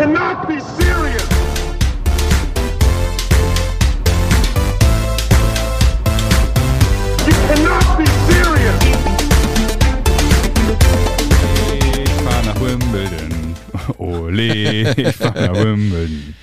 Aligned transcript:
cannot 0.00 0.48
be 0.48 0.58
serious. 0.58 1.28
You 7.26 7.36
cannot 7.48 7.98
be 7.98 8.06
serious. 8.30 8.80
Ich 11.84 12.12
fahr 12.24 12.42
nach 12.46 12.60
Wimbledon. 12.62 13.54
Ole, 13.98 14.94
ich 14.96 15.16
fahr 15.16 15.34
nach 15.34 15.54
Wimbledon. 15.54 16.34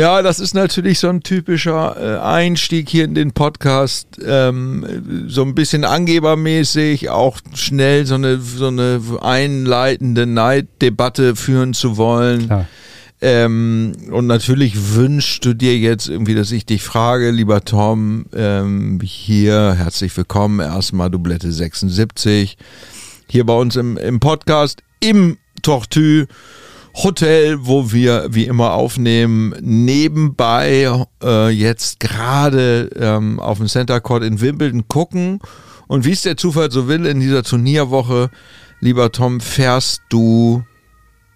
Ja, 0.00 0.22
das 0.22 0.40
ist 0.40 0.54
natürlich 0.54 0.98
so 0.98 1.10
ein 1.10 1.22
typischer 1.22 1.94
äh, 2.00 2.18
Einstieg 2.20 2.88
hier 2.88 3.04
in 3.04 3.14
den 3.14 3.32
Podcast. 3.32 4.06
Ähm, 4.24 5.26
so 5.28 5.42
ein 5.42 5.54
bisschen 5.54 5.84
angebermäßig, 5.84 7.10
auch 7.10 7.38
schnell 7.54 8.06
so 8.06 8.14
eine, 8.14 8.40
so 8.40 8.68
eine 8.68 8.98
einleitende 9.20 10.24
Neiddebatte 10.24 11.36
führen 11.36 11.74
zu 11.74 11.98
wollen. 11.98 12.46
Klar. 12.46 12.66
Ähm, 13.20 13.92
und 14.10 14.26
natürlich 14.26 14.94
wünschst 14.94 15.44
du 15.44 15.52
dir 15.52 15.76
jetzt 15.76 16.08
irgendwie, 16.08 16.34
dass 16.34 16.50
ich 16.50 16.64
dich 16.64 16.82
frage, 16.82 17.30
lieber 17.30 17.62
Tom, 17.66 18.24
ähm, 18.34 19.00
hier, 19.02 19.74
herzlich 19.74 20.16
willkommen, 20.16 20.60
erstmal 20.60 21.10
Dublette 21.10 21.52
76, 21.52 22.56
hier 23.28 23.44
bei 23.44 23.52
uns 23.52 23.76
im, 23.76 23.98
im 23.98 24.18
Podcast 24.18 24.82
im 25.00 25.36
Tortue 25.60 26.26
Hotel, 26.94 27.58
wo 27.60 27.92
wir 27.92 28.26
wie 28.30 28.44
immer 28.46 28.72
aufnehmen, 28.72 29.54
nebenbei 29.60 30.90
äh, 31.22 31.48
jetzt 31.50 32.00
gerade 32.00 32.90
ähm, 32.96 33.38
auf 33.40 33.58
dem 33.58 33.68
Center 33.68 34.00
Court 34.00 34.22
in 34.24 34.40
Wimbledon 34.40 34.88
gucken. 34.88 35.38
Und 35.86 36.04
wie 36.04 36.12
es 36.12 36.22
der 36.22 36.36
Zufall 36.36 36.70
so 36.70 36.88
will, 36.88 37.06
in 37.06 37.20
dieser 37.20 37.42
Turnierwoche, 37.42 38.30
lieber 38.80 39.12
Tom, 39.12 39.40
fährst 39.40 40.02
du 40.08 40.62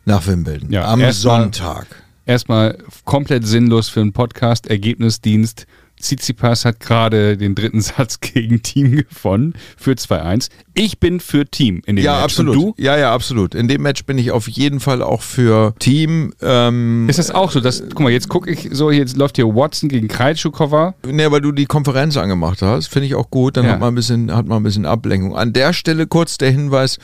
nach 0.04 0.26
Wimbledon 0.26 0.70
Ja, 0.70 0.84
am 0.86 1.00
erstmal- 1.00 1.42
Sonntag. 1.42 1.86
Erstmal 2.26 2.78
komplett 3.04 3.46
sinnlos 3.46 3.90
für 3.90 4.00
einen 4.00 4.14
Podcast, 4.14 4.66
Ergebnisdienst. 4.66 5.66
Tsitsipas 6.00 6.64
hat 6.64 6.80
gerade 6.80 7.36
den 7.36 7.54
dritten 7.54 7.80
Satz 7.82 8.20
gegen 8.20 8.62
Team 8.62 8.96
gewonnen 8.96 9.54
für 9.76 9.92
2-1. 9.92 10.48
Ich 10.74 10.98
bin 10.98 11.20
für 11.20 11.46
Team 11.46 11.82
in 11.86 11.96
dem 11.96 12.04
Ja, 12.04 12.14
Match. 12.14 12.24
absolut. 12.24 12.56
Und 12.56 12.62
du? 12.62 12.74
Ja, 12.82 12.98
ja, 12.98 13.12
absolut. 13.14 13.54
In 13.54 13.68
dem 13.68 13.82
Match 13.82 14.04
bin 14.04 14.18
ich 14.18 14.30
auf 14.32 14.48
jeden 14.48 14.80
Fall 14.80 15.02
auch 15.02 15.22
für 15.22 15.74
Team. 15.78 16.34
Ähm, 16.42 17.08
Ist 17.08 17.18
das 17.18 17.30
auch 17.30 17.50
so? 17.50 17.60
Dass, 17.60 17.80
guck 17.90 18.00
mal, 18.00 18.10
jetzt 18.10 18.28
gucke 18.28 18.50
ich 18.50 18.68
so, 18.72 18.90
jetzt 18.90 19.16
läuft 19.16 19.36
hier 19.36 19.46
Watson 19.46 19.88
gegen 19.88 20.08
Kreitschukova. 20.08 20.94
Ne, 21.06 21.30
weil 21.30 21.40
du 21.40 21.52
die 21.52 21.66
Konferenz 21.66 22.16
angemacht 22.16 22.60
hast, 22.62 22.88
finde 22.88 23.06
ich 23.06 23.14
auch 23.14 23.30
gut. 23.30 23.56
Dann 23.56 23.64
Ja. 23.64 23.72
hat 23.72 23.80
man 23.80 23.92
ein 23.92 23.94
bisschen, 23.94 24.34
hat 24.34 24.46
man 24.46 24.58
ein 24.58 24.62
bisschen 24.64 24.86
Ablenkung. 24.86 25.36
An 25.36 25.52
der 25.52 25.72
Stelle 25.72 26.06
kurz 26.06 26.38
der 26.38 26.50
Hinweis: 26.50 26.98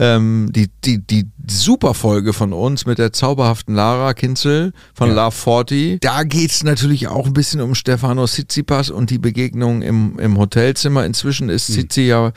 ähm, 0.00 0.48
die, 0.50 0.70
die, 0.82 0.98
die 0.98 1.26
Superfolge 1.46 2.32
von 2.32 2.54
uns 2.54 2.86
mit 2.86 2.98
der 2.98 3.12
zauberhaften 3.12 3.74
Lara 3.74 4.14
Kinzel 4.14 4.72
von 4.94 5.10
Ja. 5.10 5.26
Love 5.26 5.36
40. 5.36 6.00
Da 6.00 6.22
geht's 6.22 6.64
natürlich 6.64 7.08
auch 7.08 7.26
ein 7.26 7.34
bisschen 7.34 7.60
um 7.60 7.74
Stefano 7.74 8.26
Tsitsipas 8.26 8.88
und 8.88 9.10
die 9.10 9.18
Begegnung 9.18 9.82
im, 9.82 10.18
im 10.18 10.38
Hotelzimmer. 10.38 11.04
Inzwischen 11.04 11.50
ist 11.50 11.68
Hm. 11.68 11.74
Tsitsi 11.74 12.00
ja 12.02 12.32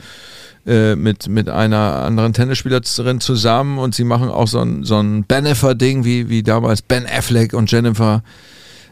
äh, 0.66 0.94
mit, 0.94 1.26
mit 1.28 1.48
einer 1.48 2.02
anderen 2.02 2.34
Tennisspielerin 2.34 3.20
zusammen 3.20 3.78
und 3.78 3.94
sie 3.94 4.04
machen 4.04 4.28
auch 4.28 4.48
so 4.48 4.60
ein, 4.60 4.84
so 4.84 4.98
ein 4.98 5.24
Bennifer-Ding, 5.24 6.04
wie, 6.04 6.28
wie 6.28 6.42
damals 6.42 6.82
Ben 6.82 7.06
Affleck 7.06 7.54
und 7.54 7.72
Jennifer 7.72 8.22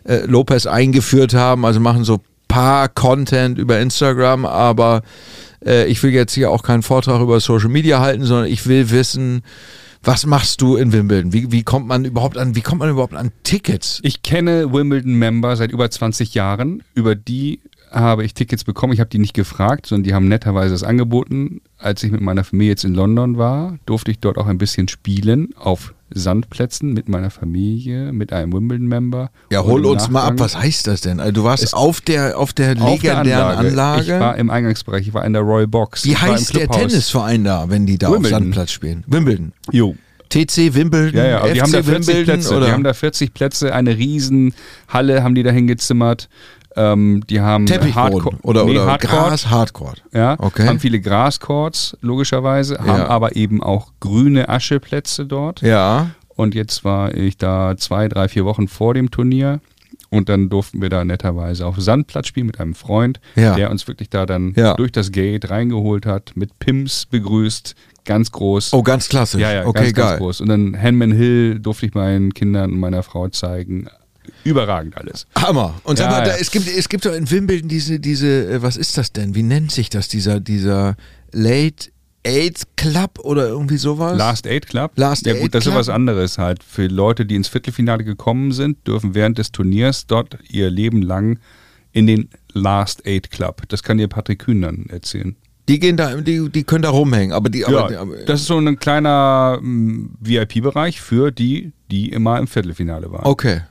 äh, 0.04 0.24
Lopez 0.24 0.64
eingeführt 0.64 1.34
haben, 1.34 1.66
also 1.66 1.78
machen 1.78 2.04
so 2.04 2.20
paar 2.48 2.88
Content 2.88 3.58
über 3.58 3.80
Instagram, 3.80 4.44
aber 4.44 5.02
äh, 5.64 5.86
ich 5.86 6.02
will 6.02 6.12
jetzt 6.12 6.34
hier 6.34 6.50
auch 6.50 6.62
keinen 6.62 6.82
Vortrag 6.82 7.20
über 7.20 7.40
Social 7.40 7.68
Media 7.68 8.00
halten, 8.00 8.24
sondern 8.24 8.46
ich 8.46 8.66
will 8.66 8.90
wissen, 8.90 9.42
was 10.02 10.26
machst 10.26 10.60
du 10.60 10.76
in 10.76 10.92
Wimbledon? 10.92 11.32
Wie, 11.32 11.52
wie 11.52 11.62
kommt 11.62 11.86
man 11.86 12.04
überhaupt 12.04 12.36
an, 12.36 12.56
wie 12.56 12.60
kommt 12.60 12.80
man 12.80 12.90
überhaupt 12.90 13.14
an 13.14 13.30
Tickets? 13.44 14.00
Ich 14.02 14.22
kenne 14.22 14.72
Wimbledon-Member 14.72 15.56
seit 15.56 15.70
über 15.70 15.90
20 15.90 16.34
Jahren. 16.34 16.82
Über 16.94 17.14
die 17.14 17.60
habe 17.92 18.24
ich 18.24 18.34
Tickets 18.34 18.64
bekommen. 18.64 18.92
Ich 18.92 19.00
habe 19.00 19.10
die 19.10 19.18
nicht 19.18 19.34
gefragt, 19.34 19.86
sondern 19.86 20.04
die 20.04 20.14
haben 20.14 20.26
netterweise 20.28 20.74
es 20.74 20.82
angeboten. 20.82 21.60
Als 21.78 22.02
ich 22.02 22.10
mit 22.10 22.20
meiner 22.20 22.42
Familie 22.44 22.70
jetzt 22.70 22.84
in 22.84 22.94
London 22.94 23.36
war, 23.38 23.78
durfte 23.86 24.10
ich 24.10 24.18
dort 24.18 24.38
auch 24.38 24.46
ein 24.46 24.58
bisschen 24.58 24.88
spielen 24.88 25.50
auf 25.56 25.94
Sandplätzen 26.14 26.92
mit 26.92 27.08
meiner 27.08 27.30
Familie, 27.30 28.12
mit 28.12 28.32
einem 28.32 28.52
Wimbledon-Member. 28.52 29.30
Ja, 29.50 29.62
hol 29.64 29.84
uns 29.86 30.08
mal 30.10 30.24
ab, 30.24 30.34
was 30.38 30.56
heißt 30.58 30.86
das 30.86 31.00
denn? 31.02 31.20
Also 31.20 31.32
du 31.32 31.44
warst 31.44 31.62
Es- 31.64 31.74
auf 31.74 32.00
der 32.00 32.38
auf 32.38 32.52
der 32.52 32.72
auf 32.80 32.90
legendären 33.02 33.56
Anlage. 33.58 34.02
Ich 34.02 34.08
war 34.20 34.36
im 34.36 34.50
Eingangsbereich, 34.50 35.06
ich 35.08 35.14
war 35.14 35.24
in 35.24 35.32
der 35.32 35.42
Royal 35.42 35.66
Box. 35.66 36.04
Wie 36.04 36.16
heißt 36.16 36.54
der. 36.56 36.68
Tennisverein 36.68 37.44
da, 37.44 37.68
wenn 37.68 37.86
die 37.86 37.98
da 37.98 38.08
auf 38.08 38.14
Wimbledon. 38.14 38.42
Sandplatz 38.42 38.70
spielen? 38.72 39.04
Wimbledon. 39.06 39.52
Jo. 39.70 39.94
TC 40.28 40.74
Wimbledon, 40.74 41.14
Ja, 41.18 41.26
ja, 41.26 41.38
FC 41.44 41.52
die 41.54 41.60
haben 41.62 41.72
da 41.72 41.82
40 41.82 42.06
Wimbledon 42.08 42.24
Plätze. 42.24 42.56
oder 42.56 42.66
Die 42.66 42.72
haben 42.72 42.84
da 42.84 42.94
40 42.94 43.34
Plätze, 43.34 43.74
eine 43.74 43.98
riesen 43.98 44.54
Halle 44.88 45.22
haben 45.22 45.34
die 45.34 45.42
da 45.42 45.50
hingezimmert. 45.50 46.30
Ähm, 46.76 47.22
die 47.28 47.40
haben 47.40 47.66
Hardcore- 47.66 48.38
oder, 48.42 48.64
nee, 48.64 48.70
oder 48.72 48.86
Hardcore. 48.86 49.28
Gras, 49.28 49.50
Hardcore. 49.50 49.94
Ja, 50.12 50.36
Okay. 50.38 50.66
haben 50.66 50.80
viele 50.80 51.00
Grascourts, 51.00 51.96
logischerweise, 52.00 52.78
haben 52.78 52.86
Ja. 52.86 53.08
aber 53.08 53.36
eben 53.36 53.62
auch 53.62 53.92
grüne 54.00 54.48
Ascheplätze 54.48 55.26
dort. 55.26 55.60
Ja. 55.62 56.10
Und 56.34 56.54
jetzt 56.54 56.84
war 56.84 57.14
ich 57.14 57.36
da 57.36 57.76
zwei, 57.76 58.08
drei, 58.08 58.28
vier 58.28 58.44
Wochen 58.44 58.68
vor 58.68 58.94
dem 58.94 59.10
Turnier. 59.10 59.60
Und 60.08 60.28
dann 60.28 60.50
durften 60.50 60.82
wir 60.82 60.90
da 60.90 61.04
netterweise 61.06 61.64
auf 61.66 61.76
Sandplatz 61.80 62.26
spielen 62.26 62.46
mit 62.46 62.60
einem 62.60 62.74
Freund, 62.74 63.18
Ja. 63.34 63.54
der 63.54 63.70
uns 63.70 63.88
wirklich 63.88 64.10
da 64.10 64.26
dann 64.26 64.52
Ja. 64.56 64.74
durch 64.74 64.92
das 64.92 65.10
Gate 65.10 65.48
reingeholt 65.48 66.04
hat, 66.04 66.32
mit 66.34 66.58
Pims 66.58 67.06
begrüßt, 67.06 67.74
ganz 68.04 68.30
groß. 68.30 68.74
Oh, 68.74 68.82
ganz 68.82 69.08
klassisch. 69.08 69.40
ja, 69.40 69.52
ja, 69.52 69.66
okay, 69.66 69.84
ganz, 69.84 69.92
geil. 69.94 70.06
ganz 70.08 70.18
groß. 70.18 70.40
Und 70.42 70.48
dann 70.48 70.74
Henman 70.74 71.12
Hill 71.12 71.60
durfte 71.60 71.86
ich 71.86 71.94
meinen 71.94 72.34
Kindern 72.34 72.72
und 72.72 72.80
meiner 72.80 73.02
Frau 73.02 73.28
zeigen. 73.28 73.88
Überragend 74.44 74.96
alles. 74.96 75.26
Hammer. 75.36 75.74
Und 75.84 75.98
sag 75.98 76.10
Ja, 76.10 76.18
mal, 76.18 76.24
da, 76.24 76.30
ja. 76.32 76.36
es 76.40 76.50
gibt 76.50 76.66
es 76.68 76.88
gibt 76.88 77.04
doch 77.04 77.12
in 77.14 77.30
Wimbledon 77.30 77.68
diese 77.68 77.98
diese 78.00 78.46
äh, 78.48 78.62
was 78.62 78.76
ist 78.76 78.96
das 78.98 79.12
denn? 79.12 79.34
Wie 79.34 79.42
nennt 79.42 79.70
sich 79.72 79.90
das 79.90 80.08
dieser 80.08 80.40
dieser 80.40 80.96
Late 81.32 81.90
Eight 82.24 82.62
Club 82.76 83.18
oder 83.22 83.48
irgendwie 83.48 83.76
sowas? 83.78 84.16
Last 84.16 84.46
Eight 84.46 84.68
Club? 84.68 84.92
Last 84.96 85.26
ja 85.26 85.32
Eight 85.34 85.40
gut, 85.42 85.54
das 85.54 85.64
Club? 85.64 85.74
ist 85.74 85.78
was 85.80 85.88
anderes 85.88 86.38
halt. 86.38 86.62
Für 86.62 86.86
Leute, 86.86 87.26
die 87.26 87.34
ins 87.34 87.48
Viertelfinale 87.48 88.04
gekommen 88.04 88.52
sind, 88.52 88.86
dürfen 88.86 89.14
während 89.14 89.38
des 89.38 89.50
Turniers 89.50 90.06
dort 90.06 90.38
ihr 90.48 90.70
Leben 90.70 91.02
lang 91.02 91.40
in 91.90 92.06
den 92.06 92.28
Last 92.52 93.04
Eight 93.06 93.30
Club. 93.32 93.62
Das 93.68 93.82
kann 93.82 93.98
dir 93.98 94.06
Patrick 94.08 94.38
Kühn 94.40 94.62
dann 94.62 94.86
erzählen. 94.88 95.34
Die 95.68 95.78
gehen 95.78 95.96
da 95.96 96.14
die 96.16 96.48
die 96.48 96.64
können 96.64 96.82
da 96.82 96.90
rumhängen, 96.90 97.32
aber 97.32 97.48
die 97.48 97.64
aber, 97.64 97.96
aber 97.96 98.16
das 98.26 98.40
ist 98.40 98.46
so 98.46 98.58
ein 98.58 98.78
kleiner 98.78 99.58
mm, 99.60 100.10
VIP-Bereich 100.20 101.00
für 101.00 101.30
die, 101.30 101.72
die 101.90 102.08
immer 102.10 102.38
im 102.38 102.46
Viertelfinale 102.46 103.10
waren. 103.12 103.24
okay. 103.26 103.62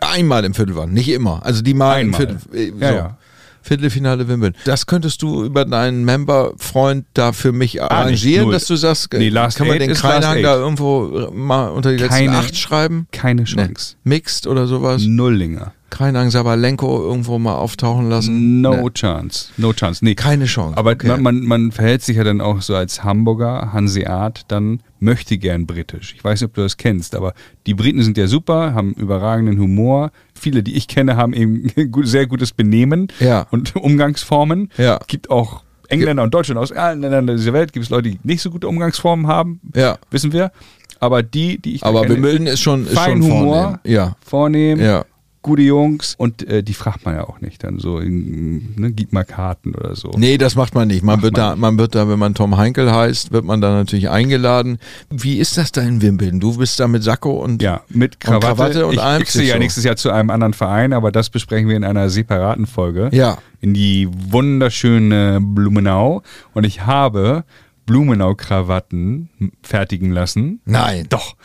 Einmal 0.00 0.44
im 0.44 0.54
Viertel 0.54 0.74
waren, 0.76 0.92
nicht 0.92 1.08
immer. 1.08 1.44
Also 1.44 1.62
die 1.62 1.74
mal 1.74 1.96
Einmal. 1.96 2.20
im 2.22 2.38
Viertel, 2.40 2.56
äh, 2.56 2.72
Ja, 2.80 2.88
so. 2.88 2.94
ja. 2.96 3.18
Viertelfinale 3.62 4.28
Wimbledon. 4.28 4.56
Das 4.64 4.86
könntest 4.86 5.22
du 5.22 5.44
über 5.44 5.64
deinen 5.64 6.04
Member-Freund 6.04 7.04
da 7.14 7.32
für 7.32 7.50
mich 7.50 7.74
nicht, 7.74 7.82
arrangieren, 7.82 8.50
dass 8.52 8.66
du 8.66 8.76
sagst, 8.76 9.12
äh, 9.12 9.18
Nee, 9.18 9.30
kann 9.32 9.66
man 9.66 9.78
den 9.80 9.92
Kreinhang 9.92 10.40
da 10.42 10.54
irgendwo 10.54 11.30
mal 11.32 11.68
unter 11.70 11.90
die 11.90 11.96
letzten 11.96 12.14
Keine- 12.14 12.38
acht 12.38 12.56
schreiben? 12.56 13.08
Keine 13.10 13.42
Nee. 13.42 13.48
Chance. 13.48 13.96
Mixed 14.04 14.46
oder 14.46 14.68
sowas? 14.68 15.02
Nullinger. 15.04 15.72
Kreinang 15.88 16.30
Sabalenko 16.30 17.00
irgendwo 17.02 17.38
mal 17.38 17.54
auftauchen 17.54 18.08
lassen? 18.08 18.60
No 18.60 18.74
Nee. 18.76 18.90
chance. 18.90 19.48
No 19.56 19.72
chance. 19.72 20.04
Nee. 20.04 20.14
Keine 20.16 20.46
Chance. 20.46 20.76
Aber 20.76 20.92
Okay. 20.92 21.16
man, 21.18 21.42
man, 21.44 21.72
verhält 21.72 22.02
sich 22.02 22.16
ja 22.16 22.24
dann 22.24 22.40
auch 22.40 22.60
so 22.60 22.74
als 22.74 23.04
Hamburger, 23.04 23.72
Hanseat, 23.72 24.42
dann 24.48 24.80
möchte 24.98 25.38
gern 25.38 25.66
britisch. 25.66 26.14
Ich 26.16 26.24
weiß 26.24 26.40
nicht, 26.40 26.48
ob 26.50 26.54
du 26.54 26.62
das 26.62 26.76
kennst, 26.76 27.14
aber 27.14 27.34
die 27.66 27.74
Briten 27.74 28.02
sind 28.02 28.18
ja 28.18 28.26
super, 28.26 28.74
haben 28.74 28.92
überragenden 28.94 29.58
Humor. 29.60 30.10
Viele, 30.34 30.62
die 30.62 30.74
ich 30.74 30.88
kenne, 30.88 31.16
haben 31.16 31.32
eben 31.32 31.68
sehr 32.04 32.26
gutes 32.26 32.52
Benehmen 32.52 33.08
Ja. 33.20 33.46
und 33.50 33.76
Umgangsformen. 33.76 34.70
Ja. 34.76 34.98
Gibt 35.06 35.30
auch 35.30 35.62
Engländer 35.88 36.24
und 36.24 36.34
Deutschland 36.34 36.58
aus 36.58 36.72
allen 36.72 37.00
Ländern 37.00 37.28
dieser 37.28 37.52
Welt 37.52 37.72
gibt 37.72 37.84
es 37.84 37.90
Leute, 37.90 38.10
die 38.10 38.18
nicht 38.24 38.42
so 38.42 38.50
gute 38.50 38.66
Umgangsformen 38.66 39.28
haben, 39.28 39.60
Ja. 39.74 39.98
wissen 40.10 40.32
wir. 40.32 40.50
Aber 40.98 41.22
die, 41.22 41.58
die 41.58 41.74
ich 41.76 41.84
Aber 41.84 42.02
kenne, 42.02 42.14
Wimbledon 42.14 42.46
ist 42.46 42.60
schon, 42.60 42.86
ist 42.86 42.94
fein 42.94 43.22
schon 43.22 43.30
Humor, 43.30 43.62
vornehm. 43.62 43.78
Ja. 43.84 44.16
vornehm, 44.24 44.80
Ja. 44.80 45.04
Gute 45.46 45.62
Jungs 45.62 46.16
und 46.18 46.42
äh, 46.48 46.64
die 46.64 46.74
fragt 46.74 47.04
man 47.04 47.14
ja 47.14 47.24
auch 47.24 47.40
nicht 47.40 47.62
dann 47.62 47.78
so, 47.78 48.00
in, 48.00 48.74
ne, 48.76 48.90
gib 48.90 49.12
mal 49.12 49.22
Karten 49.24 49.74
oder 49.76 49.94
so. 49.94 50.10
Nee, 50.16 50.38
das 50.38 50.56
macht 50.56 50.74
man 50.74 50.88
nicht. 50.88 51.04
Man 51.04 51.16
Macht 51.16 51.22
wird 51.22 51.34
man 51.34 51.40
da, 51.40 51.50
nicht. 51.52 51.60
man 51.60 51.78
wird 51.78 51.94
da, 51.94 52.08
wenn 52.08 52.18
man 52.18 52.34
Tom 52.34 52.56
Heinkel 52.56 52.92
heißt, 52.92 53.30
wird 53.30 53.44
man 53.44 53.60
da 53.60 53.72
natürlich 53.72 54.10
eingeladen. 54.10 54.78
Wie 55.08 55.38
ist 55.38 55.56
das 55.56 55.70
da 55.70 55.82
in 55.82 56.02
Wimbledon? 56.02 56.40
Du 56.40 56.56
bist 56.56 56.80
da 56.80 56.88
mit 56.88 57.04
Sakko 57.04 57.30
und 57.42 57.62
Ja, 57.62 57.82
mit 57.88 58.18
Krawatte. 58.18 58.46
Krawatte 58.46 58.86
und 58.86 58.94
ich 58.94 59.00
allem 59.00 59.20
wechsle 59.20 59.44
ja 59.44 59.56
nächstes 59.56 59.84
Jahr 59.84 59.94
zu 59.94 60.10
einem 60.10 60.30
anderen 60.30 60.52
Verein, 60.52 60.92
aber 60.92 61.12
das 61.12 61.30
besprechen 61.30 61.68
wir 61.68 61.76
in 61.76 61.84
einer 61.84 62.10
separaten 62.10 62.66
Folge. 62.66 63.08
Ja. 63.12 63.38
In 63.60 63.72
die 63.72 64.08
wunderschöne 64.10 65.38
Blumenau. 65.40 66.22
Und 66.54 66.64
ich 66.64 66.84
habe 66.86 67.44
Blumenau-Krawatten 67.86 69.28
fertigen 69.62 70.10
lassen. 70.10 70.60
Nein. 70.64 71.06
Doch. 71.08 71.36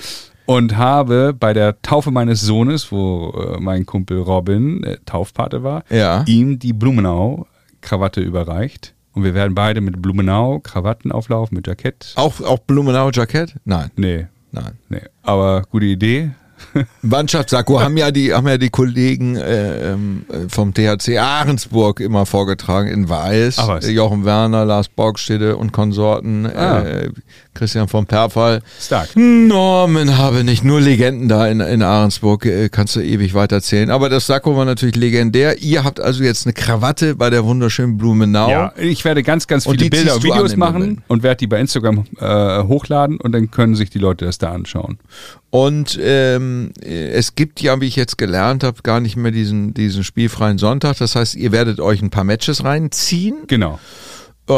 Und 0.56 0.75
habe 0.77 1.33
bei 1.38 1.53
der 1.53 1.81
Taufe 1.81 2.12
meines 2.12 2.42
Sohnes, 2.42 2.92
wo 2.92 3.30
äh, 3.31 3.59
mein 3.59 3.86
Kumpel 3.86 4.19
Robin 4.19 4.83
äh, 4.83 4.98
Taufpate 5.06 5.63
war, 5.63 5.83
Ja. 5.89 6.24
ihm 6.27 6.59
die 6.59 6.74
Blumenau-Krawatte 6.74 8.21
überreicht. 8.21 8.94
Und 9.13 9.24
wir 9.24 9.33
werden 9.33 9.56
beide 9.56 9.81
mit 9.81 10.01
Blumenau-Krawatten 10.01 11.12
auflaufen, 11.12 11.56
mit 11.56 11.68
Jackett. 11.68 12.13
Auch, 12.15 12.39
auch 12.42 12.59
Blumenau 12.59 13.09
Jackett? 13.12 13.56
Nein. 13.65 13.92
Nee, 13.95 14.27
Nein. 14.51 14.74
nee. 14.89 15.01
Aber 15.24 15.63
gute 15.69 15.86
Idee. 15.86 16.31
Mannschaftssakko 17.01 17.81
haben 17.81 17.97
ja 17.97 18.12
die 18.12 18.33
haben 18.36 18.47
ja 18.47 18.57
die 18.59 18.69
Kollegen 18.69 19.36
äh, 19.36 19.94
ähm, 19.94 20.25
vom 20.47 20.74
THC 20.75 21.18
Ahrensburg 21.18 22.00
immer 22.00 22.27
vorgetragen 22.27 22.88
in 22.88 23.09
Weiß. 23.09 23.57
Was. 23.68 23.89
Jochen 23.89 24.25
Werner, 24.25 24.63
Lars 24.63 24.88
Borgstede 24.88 25.57
und 25.57 25.71
Konsorten, 25.71 26.45
Ah. 26.45 26.81
äh, 26.83 27.09
Christian 27.53 27.88
von 27.88 28.06
Perfall. 28.06 28.62
Stark. 28.80 29.09
Norman 29.15 30.18
habe 30.18 30.44
nicht 30.44 30.63
nur 30.63 30.80
Legenden 30.81 31.27
da 31.27 31.48
in, 31.48 31.59
in 31.59 31.81
Ahrensburg, 31.81 32.45
äh, 32.45 32.69
kannst 32.69 32.95
du 32.95 33.01
ewig 33.01 33.33
weiterzählen. 33.33 33.89
Aber 33.89 34.09
das 34.09 34.27
Sakko 34.27 34.56
war 34.56 34.65
natürlich 34.65 34.95
legendär. 34.95 35.62
Ihr 35.62 35.83
habt 35.83 36.00
also 36.00 36.24
jetzt 36.24 36.45
eine 36.45 36.53
Krawatte 36.53 37.15
bei 37.15 37.30
der 37.30 37.44
wunderschönen 37.44 37.98
Blumenau. 37.98 38.50
Ja, 38.50 38.74
ich 38.77 39.03
werde 39.03 39.24
ganz, 39.24 39.48
ganz 39.48 39.65
Und 39.65 39.74
viele 39.74 39.89
die 39.89 39.98
Bilder 39.98 40.15
und 40.15 40.24
Videos 40.24 40.56
machen 40.56 41.03
und 41.07 41.24
werde 41.24 41.38
die 41.38 41.48
bei 41.48 41.59
Instagram 41.59 42.06
äh, 42.19 42.63
hochladen 42.63 43.18
und 43.18 43.31
dann 43.33 43.51
können 43.51 43.75
sich 43.75 43.89
die 43.89 44.00
Leute 44.00 44.25
das 44.25 44.38
da 44.38 44.51
anschauen. 44.51 44.97
Und 45.50 46.00
ähm, 46.01 46.71
äh, 46.81 47.09
es 47.09 47.36
gibt 47.36 47.62
ja, 47.62 47.80
wie 47.81 47.86
ich 47.86 47.97
jetzt 47.97 48.18
gelernt 48.18 48.63
habe, 48.63 48.81
gar 48.83 49.01
nicht 49.01 49.18
mehr 49.18 49.31
diesen, 49.31 49.74
diesen 49.74 50.04
spielfreien 50.04 50.57
Sonntag. 50.57 50.97
Das 50.97 51.15
heißt, 51.15 51.36
ihr 51.36 51.51
werdet 51.51 51.81
euch 51.81 52.01
ein 52.01 52.09
paar 52.09 52.24
Matches 52.24 52.63
reinziehen. 52.63 53.36
Genau. 53.47 53.77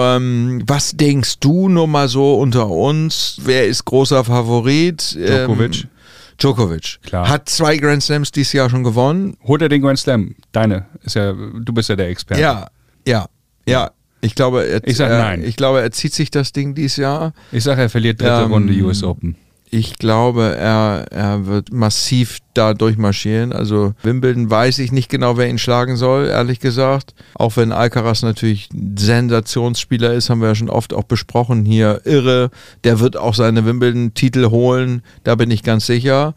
Ähm, 0.02 0.64
was 0.66 0.92
denkst 0.92 1.40
du 1.40 1.70
nur 1.70 1.88
mal 1.88 2.08
so 2.08 2.36
unter 2.40 2.70
uns? 2.70 3.38
Wer 3.42 3.68
ist 3.68 3.86
großer 3.86 4.24
Favorit? 4.24 5.14
Djokovic. 5.16 5.84
Ähm, 5.84 5.90
Djokovic. 6.38 7.00
Klar. 7.04 7.28
Hat 7.30 7.50
zwei 7.50 7.78
Grand 7.78 8.02
Slams 8.04 8.32
dieses 8.32 8.54
Jahr 8.54 8.70
schon 8.70 8.84
gewonnen. 8.84 9.38
Holt 9.44 9.62
er 9.62 9.70
den 9.70 9.82
Grand 9.82 10.00
Slam? 10.00 10.36
Deine. 10.52 10.86
Ist 11.04 11.16
ja, 11.16 11.34
du 11.34 11.74
bist 11.74 11.90
ja 11.90 11.96
der 11.96 12.10
Experte. 12.10 12.42
Ja, 12.42 12.68
ja, 13.08 13.28
ja. 13.68 13.92
Ich 14.22 14.36
glaube, 14.36 14.66
er, 14.66 14.88
Ich 14.88 14.96
sag 14.98 15.10
nein. 15.10 15.44
Ich 15.44 15.58
glaube, 15.58 15.82
er 15.82 15.92
zieht 15.92 16.14
sich 16.14 16.32
das 16.32 16.54
Ding 16.54 16.76
dieses 16.76 16.96
Jahr. 16.96 17.34
Ich 17.52 17.64
sage, 17.64 17.82
er 17.82 17.90
verliert 17.90 18.22
dritte 18.22 18.44
Ähm, 18.44 18.52
Runde 18.54 18.74
US 18.84 19.04
Open. 19.04 19.36
Ich 19.76 19.98
glaube, 19.98 20.56
er, 20.56 21.08
er 21.10 21.48
wird 21.48 21.74
massiv 21.74 22.38
da 22.54 22.76
durchmarschieren. 22.76 23.52
Also 23.52 23.96
Wimbledon 24.04 24.48
weiß 24.48 24.78
ich 24.78 24.92
nicht 24.92 25.10
genau, 25.10 25.36
wer 25.36 25.50
ihn 25.50 25.58
schlagen 25.58 25.96
soll, 25.96 26.28
ehrlich 26.28 26.60
gesagt. 26.60 27.16
Auch 27.34 27.58
wenn 27.58 27.72
Alcaraz 27.72 28.22
natürlich 28.22 28.70
Sensationsspieler 28.72 30.14
ist, 30.14 30.30
haben 30.30 30.42
wir 30.42 30.50
ja 30.50 30.54
schon 30.54 30.70
oft 30.70 30.94
auch 30.94 31.06
besprochen 31.06 31.66
hier. 31.66 32.02
Irre. 32.04 32.52
Der 32.84 33.00
wird 33.00 33.18
auch 33.18 33.34
seine 33.34 33.66
Wimbledon-Titel 33.66 34.52
holen, 34.52 35.02
da 35.24 35.34
bin 35.34 35.50
ich 35.50 35.64
ganz 35.64 35.88
sicher. 35.88 36.36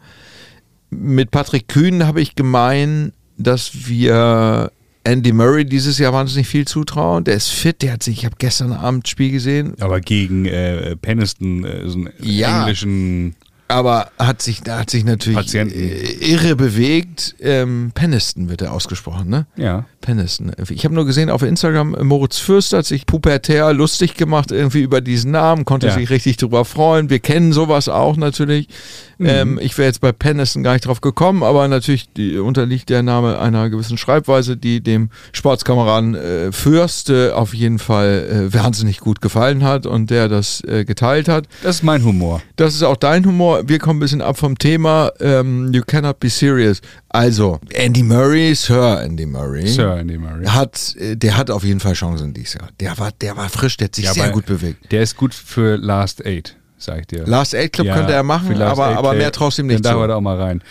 Mit 0.89 1.29
Patrick 1.29 1.67
Kühn 1.67 2.07
habe 2.07 2.21
ich 2.21 2.33
gemein, 2.33 3.13
dass 3.37 3.87
wir 3.87 4.71
Andy 5.07 5.31
Murray 5.31 5.65
dieses 5.65 5.97
Jahr 5.97 6.13
wahnsinnig 6.13 6.47
viel 6.47 6.65
zutrauen. 6.65 7.23
Der 7.23 7.35
ist 7.35 7.49
fit, 7.49 7.81
der 7.81 7.93
hat 7.93 8.03
sich, 8.03 8.19
ich 8.19 8.25
habe 8.25 8.35
gestern 8.37 8.73
Abend 8.73 9.07
Spiel 9.07 9.31
gesehen, 9.31 9.73
Aber 9.79 10.01
gegen 10.01 10.45
äh, 10.45 10.95
Peniston, 10.97 11.63
äh, 11.63 11.87
so 11.87 11.97
einen 11.99 12.09
Ja. 12.21 12.59
englischen. 12.61 13.35
Aber 13.69 14.11
hat 14.17 14.41
sich, 14.41 14.61
da 14.61 14.79
hat 14.79 14.89
sich 14.89 15.03
natürlich 15.03 15.35
Patienten. 15.37 15.73
äh, 15.77 16.11
irre 16.25 16.55
bewegt. 16.55 17.35
Ähm, 17.41 17.91
Peniston 17.93 18.49
wird 18.49 18.61
er 18.61 18.71
ausgesprochen, 18.73 19.29
ne? 19.29 19.45
Ja. 19.57 19.85
Peniston. 20.07 20.53
Ich 20.69 20.85
habe 20.85 20.95
nur 20.95 21.05
gesehen 21.05 21.29
auf 21.29 21.41
Instagram, 21.41 21.93
Moritz 22.03 22.37
Fürst 22.39 22.71
hat 22.71 22.85
sich 22.85 23.05
pubertär 23.05 23.73
lustig 23.73 24.13
gemacht 24.13 24.53
irgendwie 24.53 24.79
über 24.81 25.01
diesen 25.01 25.31
Namen, 25.31 25.65
konnte 25.65 25.87
Ja. 25.87 25.93
sich 25.93 26.09
richtig 26.09 26.37
drüber 26.37 26.63
freuen. 26.63 27.09
Wir 27.09 27.19
kennen 27.19 27.51
sowas 27.51 27.89
auch 27.89 28.15
natürlich. 28.15 28.69
Mhm. 29.17 29.25
Ähm, 29.27 29.59
ich 29.61 29.77
wäre 29.77 29.87
jetzt 29.87 29.99
bei 29.99 30.13
Peniston 30.13 30.63
gar 30.63 30.73
nicht 30.73 30.85
drauf 30.85 31.01
gekommen, 31.01 31.43
aber 31.43 31.67
natürlich 31.67 32.07
die, 32.13 32.37
unterliegt 32.37 32.87
der 32.89 33.03
Name 33.03 33.37
einer 33.39 33.69
gewissen 33.69 33.97
Schreibweise, 33.97 34.55
die 34.55 34.79
dem 34.79 35.09
Sportskameraden 35.33 36.15
äh, 36.15 36.51
Fürst 36.53 37.09
äh, 37.09 37.31
auf 37.31 37.53
jeden 37.53 37.79
Fall 37.79 38.49
äh, 38.49 38.53
wahnsinnig 38.53 38.99
gut 39.01 39.19
gefallen 39.21 39.63
hat 39.65 39.85
und 39.87 40.09
der 40.09 40.29
das 40.29 40.61
äh, 40.63 40.85
geteilt 40.85 41.27
hat. 41.27 41.47
Das 41.63 41.77
ist 41.77 41.83
mein 41.83 42.05
Humor. 42.05 42.41
Das 42.55 42.75
ist 42.75 42.83
auch 42.83 42.95
dein 42.95 43.25
Humor. 43.25 43.63
Wir 43.67 43.79
kommen 43.79 43.97
ein 43.97 44.01
bisschen 44.01 44.21
ab 44.21 44.37
vom 44.37 44.57
Thema. 44.57 45.11
Ähm, 45.19 45.73
you 45.73 45.81
cannot 45.85 46.19
be 46.21 46.29
serious. 46.29 46.79
Also, 47.09 47.59
Andy 47.73 48.03
Murray, 48.03 48.53
Sir 48.53 49.01
Andy 49.01 49.25
Murray, 49.25 49.67
Sir 49.67 49.96
Andy 49.99 50.17
Murray. 50.17 50.45
hat, 50.45 50.95
äh, 50.97 51.15
der 51.15 51.37
hat 51.37 51.49
auf 51.51 51.63
jeden 51.63 51.79
Fall 51.79 51.93
Chancen 51.93 52.33
dieses 52.33 52.55
Jahr. 52.55 52.69
Der 52.79 52.97
war, 52.97 53.11
der 53.11 53.37
war 53.37 53.49
frisch, 53.49 53.77
der 53.77 53.85
hat 53.85 53.95
sich 53.95 54.05
Ja, 54.05 54.13
sehr 54.13 54.29
gut 54.29 54.45
bewegt. 54.45 54.91
Der 54.91 55.01
ist 55.01 55.15
gut 55.15 55.33
für 55.33 55.77
Last 55.77 56.25
Eight, 56.25 56.55
sag 56.77 57.01
ich 57.01 57.07
dir. 57.07 57.25
Last 57.25 57.55
Eight 57.55 57.73
Club 57.73 57.87
könnte 57.87 58.13
er 58.13 58.23
machen, 58.23 58.61
aber, 58.61 58.97
aber 58.97 59.13
mehr 59.13 59.31
traust 59.31 59.59
ihm 59.59 59.67
nicht 59.67 59.83
Dann 59.83 59.93
darf 59.93 60.01
er 60.01 60.07
da 60.07 60.15
auch 60.15 60.21
mal 60.21 60.39
rein. 60.39 60.63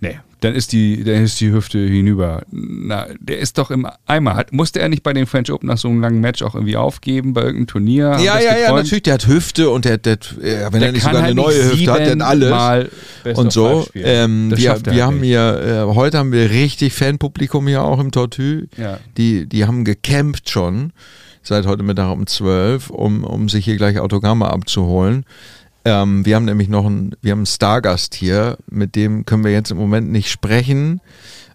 Nee, 0.00 0.18
dann 0.42 0.54
ist 0.54 0.72
die, 0.72 1.04
dann 1.04 1.22
ist 1.22 1.40
die 1.40 1.52
Hüfte 1.52 1.78
hinüber. 1.78 2.42
Na, 2.50 3.06
der 3.20 3.38
ist 3.38 3.58
doch 3.58 3.70
im 3.70 3.86
Eimer. 4.06 4.34
Hat, 4.34 4.52
musste 4.52 4.80
er 4.80 4.88
nicht 4.88 5.04
bei 5.04 5.12
den 5.12 5.26
French 5.26 5.52
Open 5.52 5.68
nach 5.68 5.78
so 5.78 5.88
einem 5.88 6.00
langen 6.00 6.20
Match 6.20 6.42
auch 6.42 6.56
irgendwie 6.56 6.76
aufgeben 6.76 7.32
bei 7.32 7.42
irgendeinem 7.42 7.66
Turnier? 7.68 8.10
Haben 8.10 8.24
Ja, 8.24 8.40
ja, 8.40 8.58
ja, 8.58 8.72
natürlich. 8.72 9.04
Der 9.04 9.14
hat 9.14 9.28
Hüfte 9.28 9.70
und 9.70 9.84
der, 9.84 9.98
der, 9.98 10.14
äh, 10.14 10.72
wenn 10.72 10.80
Der 10.80 10.88
er 10.88 10.92
nicht 10.92 11.02
sogar 11.02 11.22
halt 11.22 11.32
eine 11.32 11.34
neue 11.34 11.70
Hüfte 11.70 11.92
hat, 11.92 12.06
dann 12.06 12.22
alles. 12.22 12.88
und 13.34 13.52
so. 13.52 13.86
Ähm, 13.94 14.50
wir 14.50 14.58
wir 14.58 14.70
halt 14.70 15.02
haben 15.02 15.20
nicht. 15.20 15.28
hier, 15.28 15.86
äh, 15.90 15.94
heute 15.94 16.18
haben 16.18 16.32
wir 16.32 16.50
richtig 16.50 16.92
Fanpublikum 16.92 17.68
hier 17.68 17.84
auch 17.84 18.00
im 18.00 18.10
Tortue. 18.10 18.68
Ja. 18.76 18.98
Die, 19.16 19.48
die 19.48 19.64
haben 19.64 19.84
gecampt 19.84 20.50
schon 20.50 20.92
seit 21.44 21.66
heute 21.66 21.82
Mittag 21.82 22.10
um 22.10 22.26
12, 22.26 22.90
um, 22.90 23.24
um 23.24 23.48
sich 23.48 23.64
hier 23.64 23.76
gleich 23.76 23.98
Autogramme 23.98 24.48
abzuholen. 24.48 25.24
Ähm, 25.84 26.24
wir 26.24 26.36
haben 26.36 26.44
nämlich 26.44 26.68
noch 26.68 26.86
einen, 26.86 27.16
wir 27.20 27.32
haben 27.32 27.40
einen 27.40 27.46
Stargast 27.46 28.14
hier, 28.14 28.56
mit 28.70 28.94
dem 28.94 29.26
können 29.26 29.44
wir 29.44 29.52
jetzt 29.52 29.70
im 29.70 29.78
Moment 29.78 30.10
nicht 30.10 30.30
sprechen. 30.30 31.00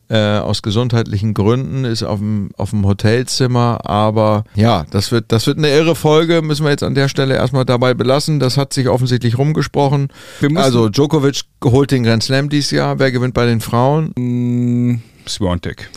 Äh, 0.09 0.37
aus 0.37 0.61
gesundheitlichen 0.61 1.33
Gründen 1.33 1.83
ist 1.83 2.01
auf 2.01 2.19
dem, 2.19 2.51
auf 2.55 2.69
dem 2.69 2.85
Hotelzimmer, 2.85 3.81
aber 3.83 4.45
ja, 4.55 4.85
das 4.89 5.11
wird, 5.11 5.33
das 5.33 5.47
wird 5.47 5.57
eine 5.57 5.69
irre 5.69 5.95
Folge, 5.95 6.41
müssen 6.41 6.63
wir 6.63 6.69
jetzt 6.71 6.83
an 6.83 6.95
der 6.95 7.09
Stelle 7.09 7.35
erstmal 7.35 7.65
dabei 7.65 7.93
belassen. 7.93 8.39
Das 8.39 8.55
hat 8.55 8.71
sich 8.71 8.87
offensichtlich 8.87 9.37
rumgesprochen. 9.37 10.07
Also 10.55 10.87
Djokovic 10.87 11.41
holt 11.61 11.91
den 11.91 12.03
Grand 12.03 12.23
Slam 12.23 12.47
dieses 12.47 12.71
Jahr. 12.71 12.99
Wer 12.99 13.11
gewinnt 13.11 13.33
bei 13.33 13.45
den 13.45 13.59
Frauen? 13.59 14.13
Mm, 14.15 15.01
Swiatek. 15.27 15.89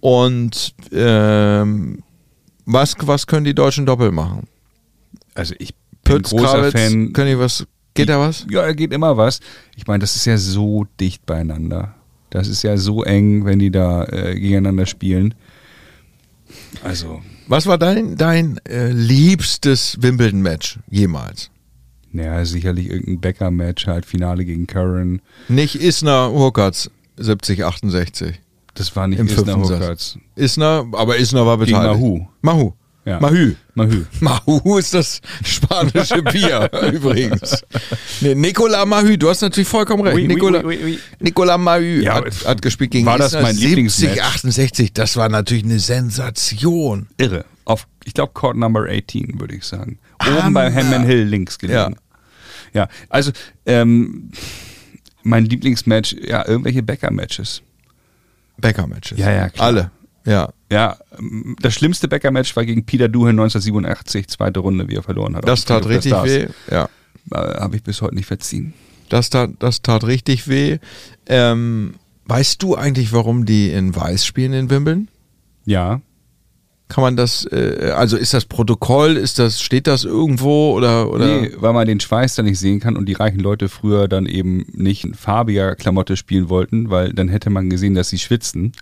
Und 0.00 0.74
ähm, 0.90 2.02
was, 2.66 2.96
was 3.02 3.28
können 3.28 3.44
die 3.44 3.54
deutschen 3.54 3.86
Doppel 3.86 4.10
machen? 4.10 4.48
Also 5.36 5.54
ich 5.58 5.74
bin 6.04 6.16
Pütz, 6.16 6.30
großer 6.30 6.44
Krawitz, 6.44 6.72
Fan. 6.72 7.12
können 7.12 7.30
die 7.30 7.38
was? 7.38 7.66
Geht 7.94 8.08
da 8.08 8.18
was? 8.18 8.46
Ja, 8.50 8.70
geht 8.72 8.92
immer 8.92 9.16
was. 9.16 9.40
Ich 9.76 9.86
meine, 9.86 10.00
das 10.00 10.16
ist 10.16 10.24
ja 10.24 10.36
so 10.36 10.84
dicht 11.00 11.24
beieinander. 11.26 11.94
Das 12.30 12.48
ist 12.48 12.62
ja 12.64 12.76
so 12.76 13.04
eng, 13.04 13.44
wenn 13.44 13.60
die 13.60 13.70
da 13.70 14.04
äh, 14.06 14.34
gegeneinander 14.34 14.86
spielen. 14.86 15.34
Also, 16.82 17.22
Was 17.46 17.66
war 17.66 17.78
dein, 17.78 18.16
dein 18.16 18.58
äh, 18.68 18.90
liebstes 18.90 19.96
Wimbledon-Match 20.00 20.78
jemals? 20.90 21.50
naja, 22.10 22.44
sicherlich 22.44 22.90
irgendein 22.90 23.20
Becker-Match, 23.20 23.88
halt 23.88 24.06
Finale 24.06 24.44
gegen 24.44 24.68
Curran. 24.68 25.20
Nicht 25.48 25.74
Isner 25.74 26.30
Hurkacz 26.30 26.88
70, 27.16 27.64
68. 27.64 28.40
Das 28.74 28.94
war 28.94 29.08
nicht 29.08 29.18
Im 29.18 29.26
Isner. 29.26 29.56
Hurkacz. 29.56 30.16
Isner, 30.36 30.86
aber 30.92 31.16
Isner 31.16 31.44
war 31.44 31.58
Gegen 31.58 31.72
beteiligt. 31.72 32.00
Mahu. 32.00 32.26
Mahu. 32.40 32.72
Ja. 33.04 33.20
Mahü. 33.20 33.54
Mahü. 33.74 34.06
Mahu 34.20 34.78
ist 34.78 34.94
das 34.94 35.20
spanische 35.44 36.22
Bier 36.22 36.70
übrigens. 36.92 37.62
Nee, 38.22 38.34
Nicolas 38.34 38.86
Mahü, 38.86 39.18
du 39.18 39.28
hast 39.28 39.42
natürlich 39.42 39.68
vollkommen 39.68 40.04
recht. 40.04 40.16
Oui, 40.16 40.26
Nicolas, 40.26 40.64
oui, 40.64 40.78
oui. 40.82 40.98
Nicolas 41.20 41.58
Mahü 41.58 42.02
Ja, 42.02 42.14
hat, 42.14 42.46
hat 42.46 42.62
gespielt 42.62 42.92
gegen 42.92 43.04
war 43.04 43.18
das 43.18 43.34
mein 43.34 43.54
70, 43.54 43.64
Lieblingsmatch? 43.68 44.20
68. 44.20 44.92
Das 44.94 45.16
war 45.18 45.28
natürlich 45.28 45.64
eine 45.64 45.80
Sensation. 45.80 47.08
Irre. 47.18 47.44
Auf, 47.66 47.86
ich 48.04 48.14
glaube, 48.14 48.32
Court 48.32 48.56
Number 48.56 48.86
18, 48.88 49.38
würde 49.38 49.54
ich 49.56 49.64
sagen. 49.64 49.98
Hammer. 50.20 50.38
Oben 50.38 50.54
bei 50.54 50.72
Hammond 50.72 51.06
Hill 51.06 51.24
links 51.24 51.58
gelegen. 51.58 51.96
Ja, 52.72 52.88
also 53.10 53.32
ähm, 53.66 54.30
mein 55.22 55.44
Lieblingsmatch, 55.44 56.16
ja, 56.26 56.46
irgendwelche 56.46 56.82
Becker-Matches. 56.82 57.62
Becker-Matches. 58.58 59.18
Ja, 59.18 59.30
ja, 59.30 59.48
klar. 59.50 59.66
Alle. 59.66 59.90
Ja. 60.26 60.50
Ja, 60.72 60.96
das 61.60 61.74
schlimmste 61.74 62.08
Becker-Match 62.08 62.56
war 62.56 62.64
gegen 62.64 62.84
Peter 62.84 63.08
Duhan 63.08 63.38
1987, 63.38 64.28
zweite 64.28 64.60
Runde, 64.60 64.88
wie 64.88 64.94
er 64.96 65.02
verloren 65.02 65.36
hat. 65.36 65.46
Das 65.46 65.64
tat 65.64 65.86
richtig 65.86 66.12
weh. 66.24 66.48
Ja. 66.70 66.88
Äh, 67.30 67.36
Habe 67.60 67.76
ich 67.76 67.82
bis 67.82 68.02
heute 68.02 68.14
nicht 68.14 68.26
verziehen. 68.26 68.74
Das 69.08 69.30
tat, 69.30 69.50
das 69.58 69.82
tat 69.82 70.04
richtig 70.04 70.48
weh. 70.48 70.78
Ähm, 71.26 71.94
weißt 72.26 72.62
du 72.62 72.74
eigentlich, 72.74 73.12
warum 73.12 73.44
die 73.44 73.70
in 73.70 73.94
Weiß 73.94 74.24
spielen 74.24 74.52
in 74.54 74.70
Wimbledon? 74.70 75.08
Ja, 75.66 76.00
Kann 76.88 77.02
man 77.02 77.16
das, 77.16 77.46
äh, 77.50 77.92
also 77.96 78.16
ist 78.16 78.34
das 78.34 78.44
Protokoll, 78.44 79.16
ist 79.16 79.38
das, 79.38 79.60
steht 79.60 79.86
das 79.86 80.04
irgendwo 80.04 80.72
oder, 80.72 81.10
oder? 81.10 81.40
nee, 81.40 81.52
weil 81.56 81.72
man 81.72 81.86
den 81.86 82.00
Schweiß 82.00 82.34
da 82.34 82.42
nicht 82.42 82.58
sehen 82.58 82.80
kann 82.80 82.96
und 82.96 83.06
die 83.06 83.14
reichen 83.14 83.40
Leute 83.40 83.68
früher 83.68 84.08
dann 84.08 84.26
eben 84.26 84.66
nicht 84.72 85.04
in 85.04 85.14
farbiger 85.14 85.76
Klamotte 85.76 86.16
spielen 86.16 86.48
wollten, 86.48 86.90
weil 86.90 87.12
dann 87.12 87.28
hätte 87.28 87.48
man 87.50 87.70
gesehen, 87.70 87.94
dass 87.94 88.08
sie 88.10 88.18
schwitzen. 88.18 88.72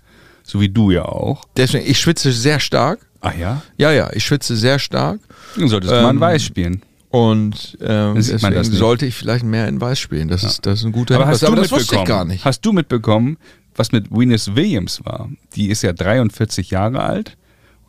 So 0.43 0.59
wie 0.61 0.69
du 0.69 0.91
ja 0.91 1.05
auch. 1.05 1.45
Deswegen, 1.57 1.85
ich 1.89 1.99
schwitze 1.99 2.31
sehr 2.31 2.59
stark. 2.59 2.99
Ach 3.21 3.35
ja? 3.35 3.61
Ja, 3.77 3.91
ja, 3.91 4.11
ich 4.13 4.25
schwitze 4.25 4.55
sehr 4.57 4.77
stark. 4.79 5.19
Dann 5.57 5.69
solltest 5.69 5.91
du 5.91 5.95
mal 6.01 6.09
in 6.09 6.15
Ähm, 6.17 6.21
Weiß 6.21 6.43
spielen. 6.43 6.81
Und 7.09 7.77
ähm, 7.79 8.15
deswegen 8.15 8.53
das 8.53 8.67
sollte 8.67 9.05
ich 9.05 9.15
vielleicht 9.15 9.45
mehr 9.45 9.67
in 9.67 9.79
Weiß 9.79 9.99
spielen. 9.99 10.27
Das, 10.27 10.43
ist, 10.43 10.65
das 10.65 10.79
ist 10.79 10.85
ein 10.85 10.91
guter 10.91 11.15
Aber, 11.15 11.25
Hinweis. 11.25 11.35
hast 11.35 11.43
du 11.43 11.47
Aber 11.47 11.55
das 11.61 11.71
wusste 11.71 11.95
ich 11.95 12.05
gar 12.05 12.25
nicht. 12.25 12.43
Hast 12.43 12.61
du 12.65 12.73
mitbekommen, 12.73 13.37
was 13.75 13.91
mit 13.91 14.11
Venus 14.11 14.55
Williams 14.55 15.05
war? 15.05 15.29
Die 15.55 15.69
ist 15.69 15.83
ja 15.83 15.93
43 15.93 16.71
Jahre 16.71 17.01
alt 17.03 17.37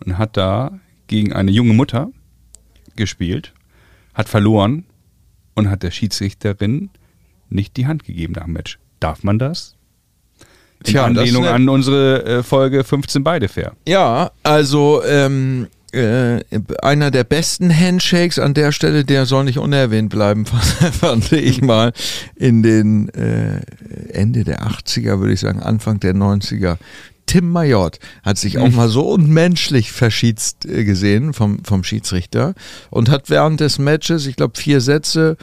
und 0.05 0.19
hat 0.19 0.37
da 0.37 0.79
gegen 1.07 1.33
eine 1.33 1.51
junge 1.51 1.73
Mutter 1.73 2.11
gespielt, 2.97 3.53
hat 4.13 4.29
verloren 4.29 4.85
und 5.55 5.71
hat 5.71 5.83
der 5.83 5.91
Schiedsrichterin 5.91 6.91
nicht 7.49 7.77
die 7.77 7.87
Hand 7.87 8.05
gegeben 8.05 8.35
nach 8.35 8.45
dem 8.45 8.53
Match. 8.53 8.79
Darf 9.01 9.23
man 9.25 9.39
das? 9.39 9.75
In 10.85 10.93
Tja, 10.93 11.05
Anlehnung 11.05 11.47
an 11.47 11.69
unsere 11.69 12.25
äh, 12.25 12.43
Folge 12.43 12.85
15 12.85 13.25
beide 13.25 13.49
fair. 13.49 13.73
Ja, 13.89 14.31
also 14.43 15.03
ähm, 15.05 15.69
äh, 15.95 16.41
einer 16.83 17.11
der 17.11 17.25
besten 17.25 17.75
Handshakes 17.75 18.39
an 18.39 18.53
der 18.55 18.73
Stelle, 18.73 19.05
der 19.05 19.27
soll 19.27 19.45
nicht 19.45 19.59
unerwähnt 19.59 20.11
bleiben, 20.11 20.45
fand 21.01 21.33
ich 21.33 21.63
mal 21.63 21.93
in 22.37 22.63
den 22.63 23.09
äh, 23.11 23.61
Ende 24.13 24.45
der 24.45 24.67
80er, 24.67 25.21
würde 25.21 25.33
ich 25.33 25.41
sagen, 25.41 25.61
Anfang 25.61 26.01
der 26.01 26.15
90er. 26.15 26.77
Tim 27.27 27.51
Mayotte 27.51 28.01
hat 28.23 28.37
sich 28.37 28.59
auch 28.59 28.71
mal 28.71 28.89
so 28.89 29.09
unmenschlich 29.09 29.93
verschießt 29.93 30.67
äh, 30.67 30.85
gesehen 30.85 31.33
vom, 31.33 31.65
vom 31.65 31.83
Schiedsrichter 31.85 32.55
und 32.91 33.09
hat 33.09 33.31
während 33.31 33.61
des 33.61 33.79
Matches, 33.79 34.27
ich 34.27 34.37
glaube 34.37 34.59
vier 34.59 34.81
Sätze 34.81 35.37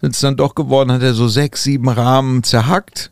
sind 0.00 0.14
es 0.14 0.20
dann 0.20 0.36
doch 0.36 0.54
geworden, 0.54 0.92
hat 0.92 1.02
er 1.02 1.14
so 1.14 1.28
sechs, 1.28 1.62
sieben 1.62 1.88
Rahmen 1.88 2.42
zerhackt 2.42 3.10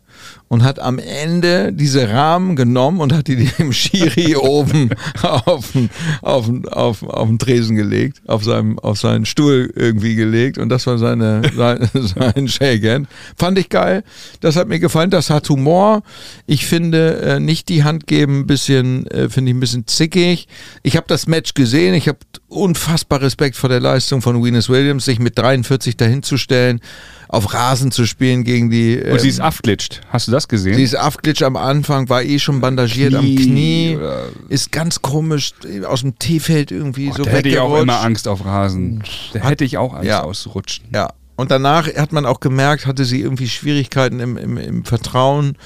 und 0.55 0.63
hat 0.63 0.79
am 0.79 1.01
Ende 1.01 1.73
diese 1.73 2.09
Rahmen 2.09 2.55
genommen 2.55 3.01
und 3.01 3.13
hat 3.13 3.27
die 3.27 3.37
dem 3.59 3.73
Schiri 3.73 4.37
oben 4.37 4.91
auf 5.23 5.73
den, 5.73 5.91
auf, 6.23 6.47
den, 6.47 6.69
auf, 6.69 7.03
auf 7.03 7.29
den 7.29 7.41
Tresen 7.41 7.75
gelegt, 7.75 8.23
auf, 8.29 8.45
seinem, 8.45 8.79
auf 8.79 9.01
seinen 9.01 9.27
Stuhl 9.27 9.73
irgendwie 9.75 10.15
gelegt 10.15 10.59
und 10.59 10.69
das 10.69 10.87
war 10.87 10.97
seine, 10.97 11.43
sein, 11.57 11.89
sein 11.93 12.47
Shake-Hand. 12.47 13.09
Fand 13.37 13.59
ich 13.59 13.69
geil, 13.69 14.05
das 14.41 14.55
hat 14.55 14.69
mir 14.69 14.79
gefallen, 14.79 15.11
das 15.11 15.29
hat 15.29 15.49
Humor. 15.49 16.03
Ich 16.47 16.67
finde, 16.67 17.21
äh, 17.21 17.41
nicht 17.41 17.69
die 17.69 17.83
Hand 17.83 18.07
geben, 18.07 18.47
bisschen, 18.47 19.09
äh, 19.09 19.29
finde 19.29 19.51
ich 19.51 19.57
ein 19.57 19.61
bisschen 19.61 19.89
zickig. 19.89 20.47
Ich 20.85 20.97
habe 20.97 21.07
das 21.09 21.27
Match 21.27 21.55
gesehen, 21.55 21.95
ich 21.95 22.07
habe 22.07 22.19
unfassbar 22.47 23.21
Respekt 23.21 23.57
vor 23.57 23.69
der 23.69 23.81
Leistung 23.81 24.23
von 24.23 24.43
Venus 24.43 24.69
Williams, 24.69 25.05
sich 25.05 25.19
mit 25.19 25.37
43 25.37 25.97
dahinzustellen, 25.97 26.81
auf 27.29 27.53
Rasen 27.53 27.91
zu 27.91 28.07
spielen 28.07 28.45
gegen 28.45 28.71
die. 28.71 28.97
Und 28.97 29.21
sie 29.21 29.29
ähm, 29.29 29.31
ist 29.31 29.41
abglitscht. 29.41 30.01
Hast 30.09 30.29
du 30.29 30.33
das 30.33 30.44
gesehen? 30.49 30.77
Dieses 30.77 30.95
Affglitch 30.95 31.43
am 31.43 31.57
Anfang 31.57 32.09
war 32.09 32.23
eh 32.23 32.39
schon 32.39 32.61
bandagiert 32.61 33.15
am 33.15 33.25
Knie 33.25 33.37
Knie. 33.37 33.97
oder- 33.97 34.27
Ist 34.49 34.73
ganz 34.73 35.03
komisch 35.03 35.53
aus 35.87 36.01
dem 36.03 36.19
T-Feld 36.19 36.71
irgendwie 36.71 37.11
Oh, 37.11 37.17
so 37.17 37.23
da 37.25 37.31
hätte 37.31 37.49
ich 37.49 37.59
auch 37.59 37.79
immer 37.81 38.01
Angst 38.01 38.29
auf 38.29 38.45
Rasen. 38.45 39.03
Da 39.33 39.41
hätte 39.41 39.65
ich 39.65 39.79
auch 39.79 39.95
Angst 39.95 40.09
Ja. 40.09 40.23
auszurutschen. 40.23 40.87
Ja. 40.95 41.11
Und 41.37 41.51
danach 41.51 41.89
hat 41.93 42.13
man 42.13 42.27
auch 42.27 42.39
gemerkt, 42.39 42.87
hatte 42.87 43.05
sie 43.05 43.21
irgendwie 43.21 43.49
Schwierigkeiten 43.49 44.21
im, 44.21 44.37
im, 44.37 44.57
im 44.57 44.85
Vertrauen, 44.85 45.57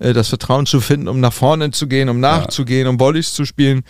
äh, 0.00 0.12
das 0.12 0.28
Vertrauen 0.28 0.66
zu 0.66 0.80
finden, 0.80 1.06
um 1.06 1.20
nach 1.20 1.32
vorne 1.32 1.70
zu 1.70 1.86
gehen, 1.86 2.08
um 2.08 2.18
nachzugehen, 2.18 2.88
um 2.88 2.98
Volleys 2.98 3.32
zu 3.32 3.44
spielen. 3.44 3.82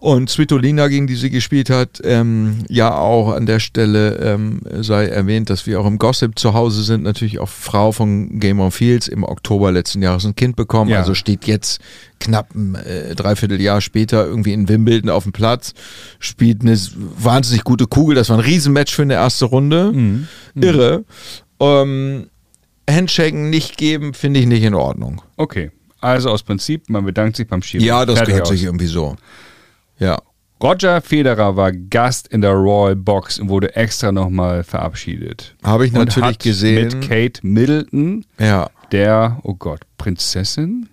Und 0.00 0.30
Svitolina, 0.30 0.86
gegen 0.86 1.08
die 1.08 1.16
sie 1.16 1.28
gespielt 1.28 1.70
hat, 1.70 2.00
ähm, 2.04 2.58
ja 2.68 2.96
auch 2.96 3.32
an 3.32 3.46
der 3.46 3.58
Stelle 3.58 4.14
ähm, 4.18 4.60
sei 4.80 5.06
erwähnt, 5.06 5.50
dass 5.50 5.66
wir 5.66 5.80
auch 5.80 5.86
im 5.86 5.98
Gossip 5.98 6.38
zu 6.38 6.54
Hause 6.54 6.84
sind, 6.84 7.02
natürlich 7.02 7.40
auch 7.40 7.48
Frau 7.48 7.90
von 7.90 8.38
Game 8.38 8.60
of 8.60 8.76
Fields 8.76 9.08
im 9.08 9.24
Oktober 9.24 9.72
letzten 9.72 10.00
Jahres 10.00 10.24
ein 10.24 10.36
Kind 10.36 10.54
bekommen, 10.54 10.88
Ja. 10.90 10.98
also 11.00 11.14
steht 11.14 11.46
jetzt 11.48 11.80
knapp 12.20 12.54
ein 12.54 12.76
äh, 12.76 13.16
Dreivierteljahr 13.16 13.80
später 13.80 14.24
irgendwie 14.24 14.52
in 14.52 14.68
Wimbledon 14.68 15.10
auf 15.10 15.24
dem 15.24 15.32
Platz, 15.32 15.74
spielt 16.20 16.60
eine 16.62 16.78
wahnsinnig 17.18 17.64
gute 17.64 17.88
Kugel, 17.88 18.14
das 18.14 18.28
war 18.28 18.36
ein 18.38 18.44
Riesenmatch 18.44 18.94
für 18.94 19.02
eine 19.02 19.14
erste 19.14 19.46
Runde, 19.46 19.90
Mhm. 19.92 20.28
irre. 20.54 21.04
Ähm, 21.58 22.28
Handshaken 22.88 23.50
nicht 23.50 23.76
geben, 23.76 24.14
finde 24.14 24.38
ich 24.38 24.46
nicht 24.46 24.62
in 24.62 24.74
Ordnung. 24.74 25.22
Okay. 25.36 25.72
Also 26.00 26.30
aus 26.30 26.44
Prinzip, 26.44 26.88
man 26.88 27.04
bedankt 27.04 27.36
sich 27.36 27.48
beim 27.48 27.62
Schiri. 27.62 27.84
Ja, 27.84 28.06
das 28.06 28.14
Fertig 28.18 28.28
gehört 28.34 28.42
aus. 28.46 28.50
sich 28.50 28.62
irgendwie 28.62 28.86
so. 28.86 29.16
Ja. 29.98 30.18
Roger 30.62 31.00
Federer 31.00 31.54
war 31.56 31.70
Gast 31.72 32.26
in 32.28 32.40
der 32.40 32.50
Royal 32.52 32.96
Box 32.96 33.38
und 33.38 33.48
wurde 33.48 33.76
extra 33.76 34.10
nochmal 34.10 34.64
verabschiedet. 34.64 35.54
Habe 35.62 35.86
ich 35.86 35.92
Und 35.92 36.00
natürlich 36.06 36.28
hat 36.30 36.38
gesehen. 36.40 36.98
Mit 36.98 37.08
Kate 37.08 37.46
Middleton, 37.46 38.24
Ja. 38.40 38.68
der, 38.90 39.38
oh 39.44 39.54
Gott, 39.54 39.80
Prinzessin? 39.98 40.88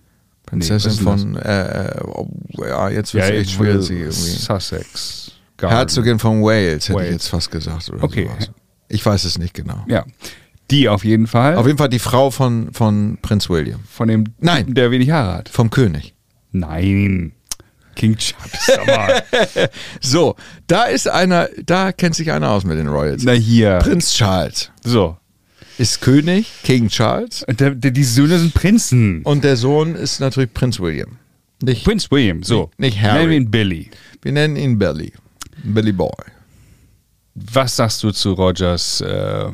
Prinzessin 0.46 0.92
Nee, 0.92 0.98
von, 1.02 1.36
äh, 1.38 1.88
äh, 1.88 2.02
oh, 2.04 2.28
ja, 2.60 2.90
jetzt 2.90 3.16
wird 3.16 3.24
Ja, 3.28 3.34
es 3.34 3.42
echt 3.42 3.52
schwer, 3.52 3.82
sie 3.82 3.96
irgendwie. 3.96 4.12
Sussex. 4.14 5.32
Garden. 5.58 5.76
Herzogin 5.78 6.20
von 6.20 6.44
Wales, 6.44 6.88
hätte 6.88 6.94
Wales. 7.00 7.08
ich 7.08 7.14
jetzt 7.14 7.28
fast 7.30 7.50
gesagt. 7.50 7.90
Oder 7.90 8.04
Okay. 8.04 8.26
Sowas. 8.32 8.52
Ich 8.88 9.04
weiß 9.04 9.24
es 9.26 9.40
nicht 9.40 9.56
genau. 9.56 9.84
Ja. 9.88 10.06
Die 10.70 10.88
auf 10.90 11.04
jeden 11.04 11.26
Fall. 11.26 11.56
Auf 11.56 11.66
jeden 11.66 11.80
Fall 11.80 11.90
die 11.90 11.98
Frau 12.00 12.30
von, 12.30 12.72
von 12.74 13.18
Prinz 13.24 13.50
William. 13.50 13.80
von 13.90 14.08
dem 14.08 14.26
Nein. 14.40 14.74
Der 14.76 14.92
wenig 14.92 15.10
Haare 15.10 15.34
hat. 15.38 15.50
Vom 15.50 15.72
König. 15.72 16.14
Nein. 16.52 17.32
King 17.96 18.18
Charles. 18.18 19.70
So, 20.02 20.36
da 20.68 20.84
ist 20.86 21.08
einer, 21.08 21.50
da 21.66 21.92
kennt 21.92 22.16
sich 22.16 22.32
einer 22.32 22.52
aus 22.52 22.64
mit 22.64 22.78
den 22.78 22.88
Royals. 22.88 23.24
Na 23.24 23.32
hier. 23.34 23.80
Prinz 23.80 24.14
Charles 24.14 24.72
So. 24.84 25.18
ist 25.78 26.02
König, 26.02 26.48
King 26.64 26.90
Charles. 26.90 27.44
Und 27.44 27.60
der, 27.60 27.72
der, 27.76 27.92
die 27.92 28.04
Söhne 28.04 28.38
sind 28.40 28.54
Prinzen. 28.54 29.22
Und 29.24 29.44
der 29.44 29.58
Sohn 29.58 29.96
ist 29.96 30.20
natürlich 30.20 30.54
Prinz 30.54 30.80
William. 30.80 31.18
Nicht, 31.62 31.84
Prinz 31.86 32.12
William, 32.12 32.44
so. 32.44 32.70
Nicht 32.78 33.02
Harry. 33.02 33.20
Nennen 33.20 33.30
wir 33.32 33.38
ihn 33.38 33.52
Billy. 33.52 33.90
wir 34.22 34.32
nennen 34.34 34.56
ihn 34.58 34.78
Billy. 34.78 35.14
Billy 35.64 35.92
Boy. 35.94 36.12
Was 37.34 37.76
sagst 37.78 38.04
du 38.04 38.12
zu 38.12 38.34
Rogers 38.34 39.02
äh, 39.02 39.50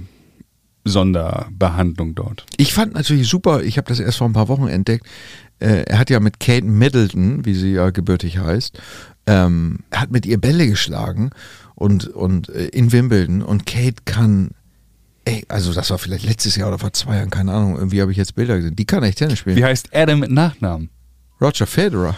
Sonderbehandlung 0.84 2.16
dort? 2.16 2.46
Ich 2.58 2.74
fand 2.74 2.94
natürlich 2.94 3.28
super, 3.28 3.62
ich 3.64 3.78
habe 3.78 3.88
das 3.88 4.00
erst 4.00 4.18
vor 4.18 4.28
ein 4.28 4.34
paar 4.34 4.48
Wochen 4.50 4.68
entdeckt. 4.68 5.06
Äh, 5.62 5.84
er 5.84 6.00
hat 6.00 6.10
ja 6.10 6.20
mit 6.20 6.39
Kate 6.39 6.65
Middleton, 6.65 7.46
wie 7.46 7.53
sie 7.53 7.74
ja 7.74 7.91
gebürtig 7.91 8.39
heißt, 8.39 8.80
ähm, 9.27 9.80
hat 9.94 10.12
mit 10.12 10.25
ihr 10.25 10.39
Bälle 10.39 10.68
geschlagen 10.68 11.30
und, 11.75 12.08
und 12.08 12.50
äh, 12.50 12.68
in 12.68 12.91
Wimbledon 12.91 13.41
und 13.41 13.65
Kate 13.65 14.01
kann, 14.06 14.51
ey, 15.25 15.46
also 15.48 15.74
das 15.74 15.91
war 15.91 16.00
vielleicht 16.00 16.25
letztes 16.25 16.56
Jahr 16.56 16.70
oder 16.70 16.80
vor 16.80 16.94
zwei 16.94 17.18
Jahren, 17.18 17.30
keine 17.30 17.53
Ahnung, 17.53 17.75
irgendwie 17.77 18.01
habe 18.01 18.12
ich 18.12 18.18
jetzt 18.18 18.36
Bilder 18.36 18.58
gesehen. 18.58 18.75
Die 18.75 18.86
kann 18.86 19.03
echt 19.03 19.20
Tennis 19.20 19.39
spielen. 19.39 19.56
Wie 19.56 19.63
heißt 19.63 19.89
denn 19.94 20.20
mit 20.20 20.32
Nachnamen? 20.32 20.89
Roger 21.39 21.68
Federer. 21.68 22.15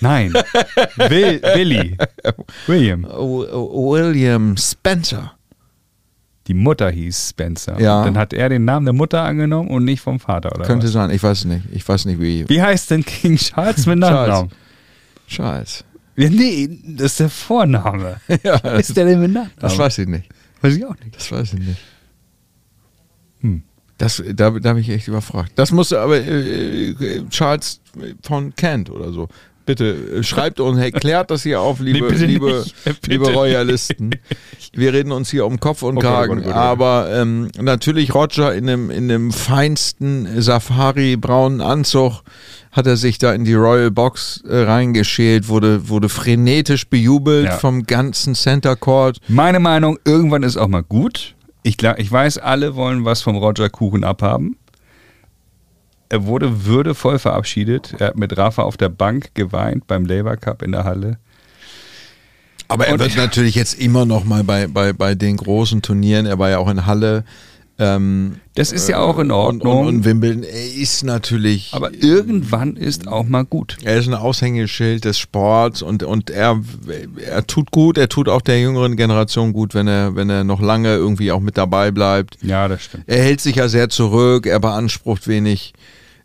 Nein. 0.00 0.32
Will, 0.96 1.40
Billy. 1.54 1.96
William. 2.66 3.04
William 3.04 4.56
Spencer. 4.56 5.32
Die 6.46 6.54
Mutter 6.54 6.90
hieß 6.90 7.30
Spencer. 7.30 7.80
Ja. 7.80 8.04
Dann 8.04 8.18
hat 8.18 8.32
er 8.32 8.48
den 8.50 8.64
Namen 8.64 8.84
der 8.84 8.92
Mutter 8.92 9.22
angenommen 9.22 9.70
und 9.70 9.84
nicht 9.84 10.00
vom 10.02 10.20
Vater, 10.20 10.54
oder 10.54 10.66
Könnte 10.66 10.86
was? 10.86 10.92
sein, 10.92 11.10
ich 11.10 11.22
weiß 11.22 11.46
nicht. 11.46 11.64
Ich 11.72 11.88
weiß 11.88 12.04
nicht, 12.04 12.20
wie. 12.20 12.48
Wie 12.48 12.60
heißt 12.60 12.90
denn 12.90 13.04
King 13.04 13.36
Charles 13.36 13.86
mit 13.86 13.98
Nachnamen? 13.98 14.50
Charles. 15.26 15.84
Ja, 16.16 16.28
nee, 16.28 16.68
das 16.86 17.12
ist 17.12 17.20
der 17.20 17.30
Vorname. 17.30 18.20
Ja, 18.42 18.56
ist 18.56 18.96
der 18.96 19.06
denn 19.06 19.20
mit 19.20 19.32
Nachnamen? 19.32 19.58
das 19.58 19.78
weiß 19.78 19.98
ich 19.98 20.08
nicht. 20.08 20.28
weiß 20.60 20.76
ich 20.76 20.84
auch 20.84 20.96
nicht. 20.96 21.16
Das 21.16 21.32
weiß 21.32 21.54
ich 21.54 21.60
nicht. 21.60 21.80
Hm. 23.40 23.62
Das, 23.98 24.22
da, 24.34 24.50
da 24.50 24.68
habe 24.68 24.80
ich 24.80 24.90
echt 24.90 25.08
überfragt. 25.08 25.52
Das 25.54 25.72
muss 25.72 25.92
aber 25.92 26.16
äh, 26.18 26.90
äh, 26.90 27.28
Charles 27.30 27.80
von 28.22 28.54
Kent 28.54 28.90
oder 28.90 29.12
so. 29.12 29.28
Bitte 29.66 29.94
äh, 30.18 30.22
schreibt 30.22 30.60
und 30.60 30.78
erklärt 30.78 31.30
das 31.30 31.42
hier 31.42 31.60
auf, 31.60 31.80
liebe, 31.80 32.12
Nee, 32.12 32.26
liebe, 32.26 32.64
liebe 33.06 33.32
Royalisten. 33.32 34.10
Wir 34.74 34.92
reden 34.92 35.10
uns 35.12 35.30
hier 35.30 35.46
um 35.46 35.58
Kopf 35.58 35.82
und 35.82 35.96
Okay, 35.96 36.06
Kragen. 36.06 36.34
gut, 36.34 36.44
gut, 36.44 36.52
gut. 36.52 36.54
aber 36.54 37.08
ähm, 37.12 37.48
natürlich 37.60 38.14
Roger 38.14 38.54
in 38.54 38.66
dem, 38.66 38.90
in 38.90 39.08
dem 39.08 39.32
feinsten 39.32 40.28
Safari-braunen 40.42 41.60
Anzug 41.60 42.22
hat 42.72 42.86
er 42.86 42.96
sich 42.96 43.18
da 43.18 43.32
in 43.32 43.44
die 43.44 43.54
Royal 43.54 43.90
Box 43.90 44.42
äh, 44.48 44.56
reingeschält, 44.64 45.48
wurde, 45.48 45.88
wurde 45.88 46.08
frenetisch 46.08 46.86
bejubelt 46.88 47.46
Ja. 47.46 47.58
vom 47.58 47.84
ganzen 47.84 48.34
Center 48.34 48.74
Court. 48.76 49.18
Meine 49.28 49.60
Meinung, 49.60 49.98
irgendwann 50.04 50.42
ist 50.42 50.56
auch 50.56 50.68
mal 50.68 50.82
gut. 50.82 51.34
Ich, 51.62 51.76
ich 51.82 52.12
weiß, 52.12 52.38
alle 52.38 52.74
wollen 52.74 53.04
was 53.04 53.22
vom 53.22 53.36
Roger 53.36 53.70
Kuchen 53.70 54.04
abhaben. 54.04 54.56
Er 56.14 56.26
wurde 56.26 56.64
würdevoll 56.64 57.18
verabschiedet. 57.18 57.96
Er 57.98 58.06
hat 58.08 58.16
mit 58.16 58.38
Rafa 58.38 58.62
auf 58.62 58.76
der 58.76 58.88
Bank 58.88 59.30
geweint 59.34 59.88
beim 59.88 60.06
Labour 60.06 60.36
Cup 60.36 60.62
in 60.62 60.70
der 60.70 60.84
Halle. 60.84 61.18
Aber 62.68 62.86
er 62.86 62.92
Und- 62.92 63.00
wird 63.00 63.16
natürlich 63.16 63.56
jetzt 63.56 63.74
immer 63.80 64.06
noch 64.06 64.22
mal 64.24 64.44
bei, 64.44 64.68
bei, 64.68 64.92
bei 64.92 65.16
den 65.16 65.36
großen 65.36 65.82
Turnieren, 65.82 66.24
er 66.26 66.38
war 66.38 66.50
ja 66.50 66.58
auch 66.58 66.70
in 66.70 66.86
Halle. 66.86 67.24
Ähm, 67.76 68.36
Das 68.54 68.70
ist 68.70 68.88
ja 68.88 69.00
auch 69.00 69.16
in 69.18 69.32
und, 69.32 69.32
Ordnung. 69.32 69.78
und, 69.80 69.86
und 69.88 70.04
Wimbledon, 70.04 70.44
er 70.44 70.74
ist 70.76 71.02
natürlich. 71.02 71.70
aber 71.72 71.92
irgendwann 71.92 72.76
ist 72.76 73.08
auch 73.08 73.24
mal 73.24 73.44
gut. 73.44 73.78
er 73.82 73.96
ist 73.96 74.06
ein 74.06 74.14
Aushängeschild 74.14 75.04
des 75.04 75.18
Sports 75.18 75.82
und, 75.82 76.04
und 76.04 76.30
er, 76.30 76.60
er 77.26 77.44
tut 77.48 77.72
gut, 77.72 77.98
er 77.98 78.08
tut 78.08 78.28
auch 78.28 78.42
der 78.42 78.60
jüngeren 78.60 78.94
Generation 78.96 79.52
gut, 79.52 79.74
wenn 79.74 79.88
er, 79.88 80.14
wenn 80.14 80.30
er 80.30 80.44
noch 80.44 80.60
lange 80.60 80.94
irgendwie 80.94 81.32
auch 81.32 81.40
mit 81.40 81.58
dabei 81.58 81.90
bleibt. 81.90 82.38
Ja, 82.42 82.68
das 82.68 82.84
stimmt. 82.84 83.02
Er 83.08 83.18
hält 83.24 83.40
sich 83.40 83.56
ja 83.56 83.66
sehr 83.66 83.88
zurück, 83.88 84.46
er 84.46 84.60
beansprucht 84.60 85.26
wenig 85.26 85.72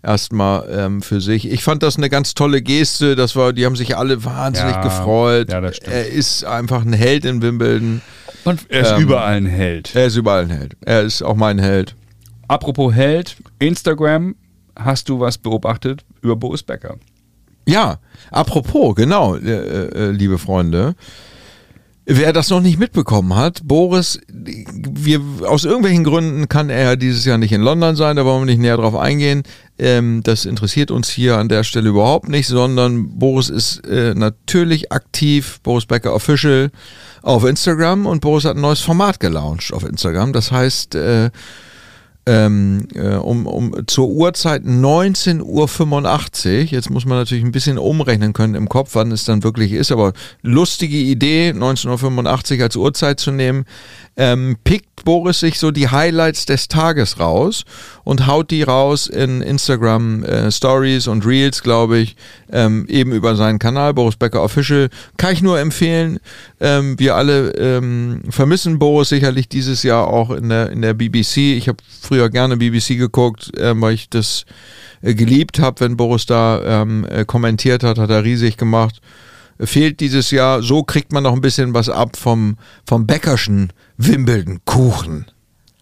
erstmal 0.03 0.67
ähm, 0.71 1.01
für 1.01 1.21
sich. 1.21 1.49
Ich 1.51 1.63
fand 1.63 1.83
das 1.83 1.97
eine 1.97 2.09
ganz 2.09 2.33
tolle 2.33 2.61
Geste, 2.61 3.15
das 3.15 3.35
war, 3.35 3.53
die 3.53 3.65
haben 3.65 3.75
sich 3.75 3.97
alle 3.97 4.23
wahnsinnig 4.23 4.75
Ja, 4.75 4.81
gefreut. 4.81 5.51
ja, 5.51 5.61
das 5.61 5.77
stimmt. 5.77 5.93
Er 5.93 6.07
ist 6.07 6.43
einfach 6.45 6.81
ein 6.85 6.93
Held 6.93 7.25
in 7.25 7.41
Wimbledon. 7.41 8.01
Und 8.45 8.61
er 8.69 8.81
ist 8.81 8.91
Ähm, 8.91 9.01
überall 9.01 9.35
ein 9.35 9.45
Held. 9.45 9.93
Er 9.95 10.05
ist 10.05 10.15
überall 10.15 10.43
ein 10.43 10.49
Held. 10.49 10.77
Er 10.85 11.01
ist 11.01 11.21
auch 11.21 11.35
mein 11.35 11.59
Held. 11.59 11.95
Apropos 12.47 12.93
Held, 12.93 13.35
Instagram, 13.59 14.35
hast 14.77 15.09
du 15.09 15.19
was 15.19 15.37
beobachtet 15.37 16.05
über 16.21 16.35
Boris 16.35 16.63
Becker? 16.63 16.95
Ja, 17.67 17.99
apropos, 18.31 18.95
genau, 18.95 19.35
äh, 19.35 19.49
äh, 19.51 20.11
liebe 20.11 20.37
Freunde. 20.39 20.95
Wer 22.11 22.33
das 22.33 22.49
noch 22.49 22.59
nicht 22.59 22.79
mitbekommen 22.79 23.35
hat, 23.35 23.61
Boris, 23.65 24.19
wir 24.27 25.21
aus 25.45 25.63
irgendwelchen 25.63 26.03
Gründen 26.03 26.49
kann 26.49 26.71
er 26.71 26.95
dieses 26.97 27.23
Jahr 27.23 27.37
nicht 27.37 27.51
in 27.51 27.61
London 27.61 27.95
sein, 27.95 28.15
da 28.15 28.25
wollen 28.25 28.41
wir 28.41 28.45
nicht 28.47 28.61
näher 28.61 28.77
drauf 28.77 28.95
eingehen. 28.95 29.43
Ähm, 29.77 30.21
das 30.23 30.45
interessiert 30.45 30.89
uns 30.89 31.07
hier 31.07 31.37
an 31.37 31.49
der 31.49 31.63
Stelle 31.63 31.89
überhaupt 31.89 32.27
nicht, 32.27 32.47
sondern 32.47 33.19
Boris 33.19 33.49
ist 33.49 33.85
äh, 33.85 34.15
natürlich 34.15 34.91
aktiv, 34.91 35.59
Boris 35.61 35.85
Becker 35.85 36.15
Official 36.15 36.71
auf 37.21 37.45
Instagram 37.45 38.07
und 38.07 38.21
Boris 38.21 38.45
hat 38.45 38.55
ein 38.55 38.61
neues 38.61 38.79
Format 38.79 39.19
gelauncht 39.19 39.71
auf 39.71 39.83
Instagram. 39.83 40.33
Das 40.33 40.51
heißt, 40.51 40.95
äh, 40.95 41.29
ähm, 42.25 42.87
äh, 42.93 43.15
um, 43.15 43.47
um 43.47 43.87
zur 43.87 44.09
Uhrzeit 44.09 44.63
19.85 44.63 45.41
Uhr. 45.43 46.63
Jetzt 46.65 46.89
muss 46.89 47.05
man 47.05 47.17
natürlich 47.17 47.43
ein 47.43 47.51
bisschen 47.51 47.77
umrechnen 47.77 48.33
können 48.33 48.55
im 48.55 48.69
Kopf, 48.69 48.91
wann 48.93 49.11
es 49.11 49.25
dann 49.25 49.43
wirklich 49.43 49.71
ist, 49.71 49.91
aber 49.91 50.13
lustige 50.41 50.97
Idee, 50.97 51.51
19.85 51.55 52.57
Uhr 52.57 52.63
als 52.63 52.75
Uhrzeit 52.75 53.19
zu 53.19 53.31
nehmen. 53.31 53.65
Ähm, 54.17 54.57
pickt 54.65 55.05
Boris 55.05 55.39
sich 55.39 55.59
so 55.59 55.71
die 55.71 55.89
Highlights 55.89 56.45
des 56.45 56.67
Tages 56.67 57.19
raus 57.19 57.63
und 58.03 58.27
haut 58.27 58.51
die 58.51 58.63
raus 58.63 59.07
in 59.07 59.41
Instagram 59.41 60.23
äh, 60.23 60.51
Stories 60.51 61.07
und 61.07 61.25
Reels, 61.25 61.63
glaube 61.63 61.99
ich, 61.99 62.17
ähm, 62.51 62.85
eben 62.89 63.13
über 63.13 63.37
seinen 63.37 63.59
Kanal, 63.59 63.93
Boris 63.93 64.17
Becker 64.17 64.43
Official. 64.43 64.89
Kann 65.17 65.33
ich 65.33 65.41
nur 65.41 65.59
empfehlen. 65.59 66.19
Ähm, 66.61 66.99
wir 66.99 67.15
alle 67.15 67.51
ähm, 67.51 68.21
vermissen 68.29 68.79
Boris 68.79 69.09
sicherlich 69.09 69.47
dieses 69.47 69.83
Jahr 69.83 70.07
auch 70.07 70.29
in 70.31 70.49
der, 70.49 70.71
in 70.71 70.81
der 70.81 70.93
BBC. 70.93 71.37
Ich 71.57 71.69
habe 71.69 71.77
früher 72.01 72.29
gerne 72.29 72.57
BBC 72.57 72.97
geguckt, 72.97 73.55
äh, 73.57 73.79
weil 73.79 73.93
ich 73.93 74.09
das 74.09 74.45
äh, 75.01 75.13
geliebt 75.13 75.59
habe, 75.59 75.79
wenn 75.79 75.95
Boris 75.95 76.25
da 76.25 76.81
ähm, 76.81 77.05
äh, 77.09 77.23
kommentiert 77.23 77.83
hat, 77.83 77.97
hat 77.97 78.09
er 78.09 78.23
riesig 78.25 78.57
gemacht. 78.57 78.99
Fehlt 79.61 79.99
dieses 79.99 80.31
Jahr, 80.31 80.61
so 80.61 80.83
kriegt 80.83 81.11
man 81.13 81.23
noch 81.23 81.33
ein 81.33 81.41
bisschen 81.41 81.73
was 81.73 81.89
ab 81.89 82.15
vom, 82.17 82.57
vom 82.85 83.05
Bäckerschen 83.07 83.71
Wimbledon 83.97 84.59
Kuchen. 84.65 85.25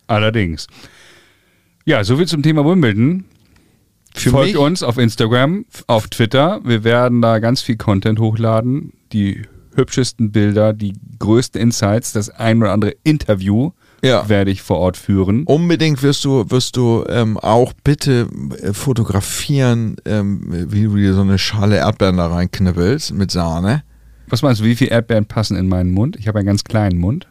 Allerdings. 0.07 0.67
Ja, 1.85 2.03
soviel 2.03 2.27
zum 2.27 2.43
Thema 2.43 2.65
Wimbledon. 2.65 3.25
Für 4.15 4.31
Folgt 4.31 4.53
mich- 4.53 4.57
uns 4.57 4.83
auf 4.83 4.97
Instagram, 4.97 5.65
auf 5.87 6.07
Twitter. 6.07 6.59
Wir 6.63 6.83
werden 6.83 7.21
da 7.21 7.39
ganz 7.39 7.61
viel 7.61 7.77
Content 7.77 8.19
hochladen. 8.19 8.93
Die 9.13 9.43
hübschesten 9.77 10.31
Bilder, 10.31 10.73
die 10.73 10.93
größten 11.19 11.61
Insights, 11.61 12.11
das 12.11 12.29
ein 12.29 12.61
oder 12.61 12.71
andere 12.73 12.95
Interview 13.03 13.71
Ja. 14.03 14.27
werde 14.27 14.51
ich 14.51 14.61
vor 14.61 14.77
Ort 14.79 14.97
führen. 14.97 15.43
Unbedingt 15.45 16.03
wirst 16.03 16.25
du, 16.25 16.49
wirst 16.49 16.75
du 16.75 17.05
ähm, 17.07 17.37
auch 17.37 17.73
bitte 17.83 18.27
äh, 18.61 18.73
fotografieren, 18.73 19.95
ähm, 20.05 20.41
wie 20.69 20.83
du 20.83 20.95
dir 20.97 21.13
so 21.13 21.21
eine 21.21 21.37
Schale 21.37 21.77
Erdbeeren 21.77 22.17
da 22.17 22.27
reinknibbelst 22.27 23.13
mit 23.13 23.31
Sahne. 23.31 23.83
Was 24.29 24.41
meinst 24.41 24.59
du, 24.61 24.65
wie 24.65 24.75
viele 24.75 24.91
Erdbeeren 24.91 25.25
passen 25.25 25.55
in 25.55 25.69
meinen 25.69 25.91
Mund? 25.91 26.17
Ich 26.17 26.27
habe 26.27 26.39
einen 26.39 26.47
ganz 26.47 26.63
kleinen 26.65 26.99
Mund. 26.99 27.27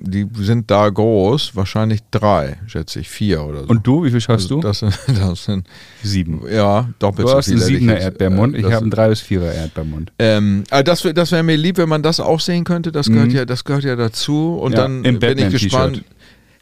Die 0.00 0.26
sind 0.40 0.70
da 0.70 0.88
groß, 0.88 1.54
wahrscheinlich 1.54 2.00
drei, 2.10 2.56
schätze 2.66 3.00
ich, 3.00 3.08
vier 3.08 3.44
oder 3.44 3.60
so. 3.62 3.68
Und 3.68 3.86
du, 3.86 4.04
wie 4.04 4.10
viel 4.10 4.20
schaffst 4.20 4.50
du? 4.50 4.60
Das 4.60 4.80
sind, 4.80 4.98
das 5.20 5.44
sind 5.44 5.66
Sieben. 6.02 6.40
ja, 6.52 6.88
doppelt 6.98 7.26
Du 7.26 7.30
so 7.32 7.36
hast 7.36 7.48
einen 7.48 7.58
viel. 7.58 7.64
hätte 7.64 7.72
ich 7.74 7.78
siebener 7.80 7.94
jetzt, 7.94 8.04
Erdbeermund, 8.04 8.54
äh, 8.56 8.58
ich 8.58 8.64
habe 8.66 8.76
einen 8.78 8.90
drei 8.90 9.08
bis 9.08 9.20
vierer 9.20 9.52
Erdbeermund. 9.52 10.12
Ähm, 10.18 10.64
aber 10.70 10.82
das 10.82 11.04
wär- 11.04 11.12
das 11.12 11.30
wäre 11.32 11.42
mir 11.42 11.56
lieb, 11.56 11.78
wenn 11.78 11.88
man 11.88 12.02
das 12.02 12.18
auch 12.20 12.40
sehen 12.40 12.64
könnte. 12.64 12.90
Das 12.92 13.06
gehört 13.08 13.28
Mhm. 13.28 13.34
ja, 13.36 13.44
das 13.44 13.64
gehört 13.64 13.84
ja 13.84 13.96
dazu. 13.96 14.54
Und 14.60 14.72
Ja, 14.72 14.78
dann 14.78 15.04
im 15.04 15.18
bin 15.18 15.38
ich 15.38 15.50
gespannt. 15.50 16.02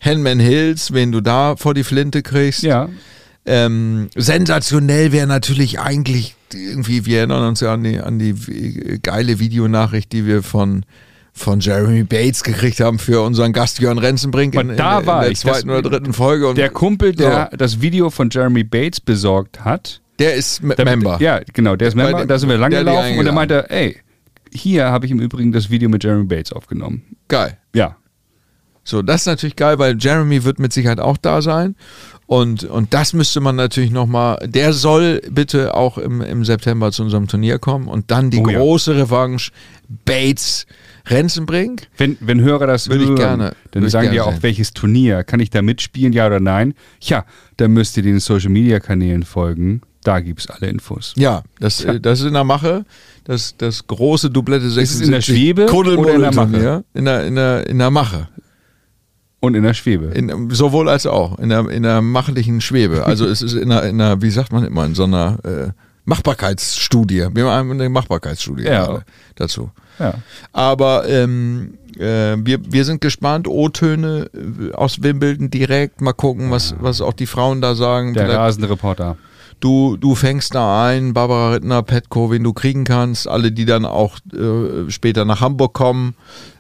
Handman 0.00 0.38
Hills, 0.40 0.92
wen 0.92 1.10
du 1.10 1.20
da 1.22 1.56
vor 1.56 1.72
die 1.74 1.84
Flinte 1.84 2.22
kriegst. 2.22 2.62
Ja, 2.62 2.88
Ähm, 3.48 4.08
sensationell 4.16 5.12
wäre 5.12 5.26
natürlich 5.28 5.78
eigentlich 5.78 6.34
irgendwie, 6.52 7.06
wir 7.06 7.18
erinnern 7.18 7.46
uns 7.48 7.60
ja 7.60 7.72
an 7.74 7.84
die, 7.84 7.98
an 8.00 8.18
die 8.18 8.30
äh, 8.30 8.98
geile 8.98 9.38
Videonachricht, 9.38 10.12
die 10.12 10.26
wir 10.26 10.42
von, 10.42 10.84
von 11.36 11.60
Jeremy 11.60 12.02
Bates 12.02 12.42
gekriegt 12.42 12.80
haben 12.80 12.98
für 12.98 13.22
unseren 13.22 13.52
Gast 13.52 13.78
Jörn 13.78 13.98
Renzenbrink 13.98 14.54
in, 14.54 14.70
in, 14.70 14.76
da 14.76 15.00
in 15.00 15.06
der 15.06 15.30
ich. 15.30 15.38
zweiten 15.38 15.68
oder 15.70 15.82
dritten 15.82 16.12
Folge. 16.12 16.48
Und 16.48 16.56
der 16.58 16.70
Kumpel, 16.70 17.14
der 17.14 17.48
So. 17.52 17.56
das 17.58 17.80
Video 17.82 18.10
von 18.10 18.30
Jeremy 18.30 18.64
Bates 18.64 19.00
besorgt 19.00 19.64
hat, 19.64 20.00
der 20.18 20.34
ist 20.34 20.62
M- 20.62 20.70
Damit- 20.76 20.84
Member. 20.96 21.18
Ja, 21.20 21.40
genau, 21.52 21.76
der 21.76 21.88
ist 21.88 21.94
Member. 21.94 22.20
dem- 22.20 22.28
da 22.28 22.38
sind 22.38 22.48
wir 22.48 22.56
lang 22.56 22.70
gelaufen 22.70 23.18
und 23.18 23.26
er 23.26 23.32
meinte, 23.32 23.70
ey, 23.70 23.98
hier 24.52 24.86
habe 24.90 25.04
ich 25.04 25.12
im 25.12 25.20
Übrigen 25.20 25.52
das 25.52 25.68
Video 25.68 25.88
mit 25.90 26.02
Jeremy 26.02 26.24
Bates 26.24 26.52
aufgenommen. 26.52 27.02
Geil. 27.28 27.58
Ja. 27.74 27.96
So, 28.88 29.02
das 29.02 29.22
ist 29.22 29.26
natürlich 29.26 29.56
geil, 29.56 29.78
weil 29.80 29.96
Jeremy 29.98 30.44
wird 30.44 30.58
mit 30.60 30.72
Sicherheit 30.72 31.00
auch 31.00 31.16
da 31.16 31.42
sein. 31.42 31.74
Und, 32.26 32.64
und 32.64 32.94
das 32.94 33.12
müsste 33.12 33.40
man 33.40 33.56
natürlich 33.56 33.90
nochmal, 33.90 34.38
der 34.48 34.72
soll 34.72 35.20
bitte 35.30 35.74
auch 35.74 35.98
im, 35.98 36.20
im 36.22 36.44
September 36.44 36.90
zu 36.92 37.02
unserem 37.02 37.26
Turnier 37.28 37.58
kommen 37.58 37.88
und 37.88 38.10
dann 38.10 38.30
die 38.30 38.38
Oh 38.38 38.48
ja. 38.48 38.58
große 38.58 38.96
Revanche 38.96 39.50
Bates 40.04 40.66
Renzenbrink. 41.08 41.88
Wenn, 41.96 42.16
wenn 42.20 42.40
Hörer 42.40 42.66
das 42.66 42.88
Würde 42.88 43.02
ich 43.04 43.08
hören, 43.10 43.16
gerne- 43.18 43.52
dann 43.70 43.84
ich 43.84 43.90
sagen 43.92 44.10
die 44.10 44.20
auch, 44.20 44.32
sehen. 44.32 44.42
welches 44.42 44.72
Turnier, 44.72 45.22
kann 45.24 45.40
ich 45.40 45.50
da 45.50 45.62
mitspielen, 45.62 46.12
ja 46.12 46.26
oder 46.26 46.40
nein? 46.40 46.74
Ja, 47.00 47.24
dann 47.58 47.72
müsst 47.72 47.96
ihr 47.96 48.02
den 48.02 48.18
Social 48.20 48.50
Media 48.50 48.80
Kanälen 48.80 49.22
folgen. 49.24 49.82
Da 50.02 50.20
gibt 50.20 50.40
es 50.40 50.48
alle 50.50 50.68
Infos. 50.68 51.12
Ja, 51.16 51.42
das, 51.58 51.84
äh, 51.84 52.00
das 52.00 52.20
ist 52.20 52.26
in 52.26 52.34
der 52.34 52.44
Mache. 52.44 52.84
Das, 53.24 53.56
das 53.58 53.86
große 53.86 54.30
Doublette 54.30 54.68
76. 54.70 55.00
es 55.00 55.06
in 55.06 55.12
der 55.12 55.20
Schwebe 55.20 55.72
oder 55.72 55.92
in 56.14 56.20
der 56.20 56.32
Mache? 56.34 56.84
In 56.94 57.04
der, 57.04 57.24
in, 57.26 57.34
der, 57.34 57.66
in 57.66 57.78
der 57.78 57.90
Mache. 57.90 58.28
Und 59.40 59.54
in 59.54 59.62
der 59.62 59.74
Schwebe. 59.74 60.06
In, 60.06 60.50
sowohl 60.50 60.88
als 60.88 61.06
auch. 61.06 61.38
In 61.38 61.50
der, 61.50 61.68
in 61.68 61.82
der 61.82 62.00
machlichen 62.00 62.60
Schwebe. 62.60 63.04
Also 63.06 63.26
es 63.26 63.42
ist 63.42 63.52
in 63.52 63.70
einer, 63.70 63.82
in 63.84 64.00
einer, 64.00 64.22
wie 64.22 64.30
sagt 64.30 64.52
man 64.52 64.64
immer, 64.64 64.84
in 64.86 64.94
so 64.94 65.04
einer 65.04 65.38
äh, 65.44 65.68
Machbarkeitsstudie. 66.06 67.28
Wir 67.34 67.46
haben 67.46 67.70
eine 67.70 67.88
Machbarkeitsstudie 67.88 68.64
Ja. 68.64 68.86
gerade 68.86 69.04
dazu. 69.36 69.70
ja. 69.98 70.14
Aber 70.52 71.08
ähm, 71.08 71.74
äh, 71.98 72.36
wir, 72.38 72.58
wir 72.70 72.84
sind 72.84 73.00
gespannt. 73.00 73.46
O-Töne 73.48 74.30
äh, 74.34 74.72
aus 74.74 75.02
Wimbledon 75.02 75.50
direkt. 75.50 76.00
Mal 76.00 76.12
gucken, 76.12 76.50
was, 76.50 76.74
was 76.80 77.00
auch 77.00 77.12
die 77.12 77.26
Frauen 77.26 77.60
da 77.60 77.74
sagen. 77.74 78.14
Der 78.14 78.24
Vielleicht- 78.24 78.38
rasende 78.40 78.70
Reporter. 78.70 79.16
Du, 79.60 79.96
du 79.96 80.14
fängst 80.14 80.54
da 80.54 80.86
ein, 80.86 81.14
Barbara 81.14 81.52
Rittner, 81.52 81.82
Petko, 81.82 82.30
wen 82.30 82.44
du 82.44 82.52
kriegen 82.52 82.84
kannst, 82.84 83.26
alle, 83.26 83.52
die 83.52 83.64
dann 83.64 83.84
auch 83.84 84.18
äh, 84.32 84.90
später 84.90 85.24
nach 85.24 85.40
Hamburg 85.40 85.72
kommen. 85.72 86.14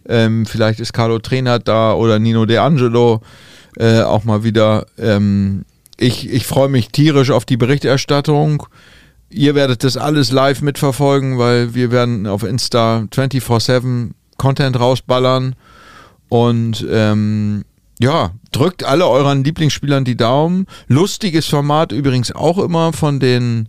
Ähm, 0.08 0.46
vielleicht 0.46 0.80
ist 0.80 0.92
Carlo 0.92 1.18
Trainer 1.18 1.58
da 1.58 1.92
oder 1.92 2.18
Nino 2.18 2.46
De 2.46 2.56
Angelo 2.58 3.20
äh, 3.76 4.00
auch 4.00 4.24
mal 4.24 4.44
wieder. 4.44 4.86
Ähm, 4.98 5.64
ich 5.98 6.30
ich 6.30 6.46
freue 6.46 6.68
mich 6.68 6.88
tierisch 6.88 7.30
auf 7.30 7.44
die 7.44 7.56
Berichterstattung. 7.56 8.66
Ihr 9.28 9.54
werdet 9.54 9.84
das 9.84 9.96
alles 9.96 10.30
live 10.30 10.62
mitverfolgen, 10.62 11.38
weil 11.38 11.74
wir 11.74 11.90
werden 11.90 12.26
auf 12.26 12.44
Insta 12.44 13.06
24-7 13.12 14.12
Content 14.36 14.78
rausballern. 14.78 15.54
Und 16.28 16.86
ähm, 16.90 17.64
ja, 17.98 18.32
drückt 18.52 18.84
alle 18.84 19.06
euren 19.06 19.44
Lieblingsspielern 19.44 20.04
die 20.04 20.16
Daumen. 20.16 20.66
Lustiges 20.88 21.46
Format 21.46 21.92
übrigens 21.92 22.32
auch 22.32 22.58
immer 22.58 22.92
von 22.92 23.20
den 23.20 23.68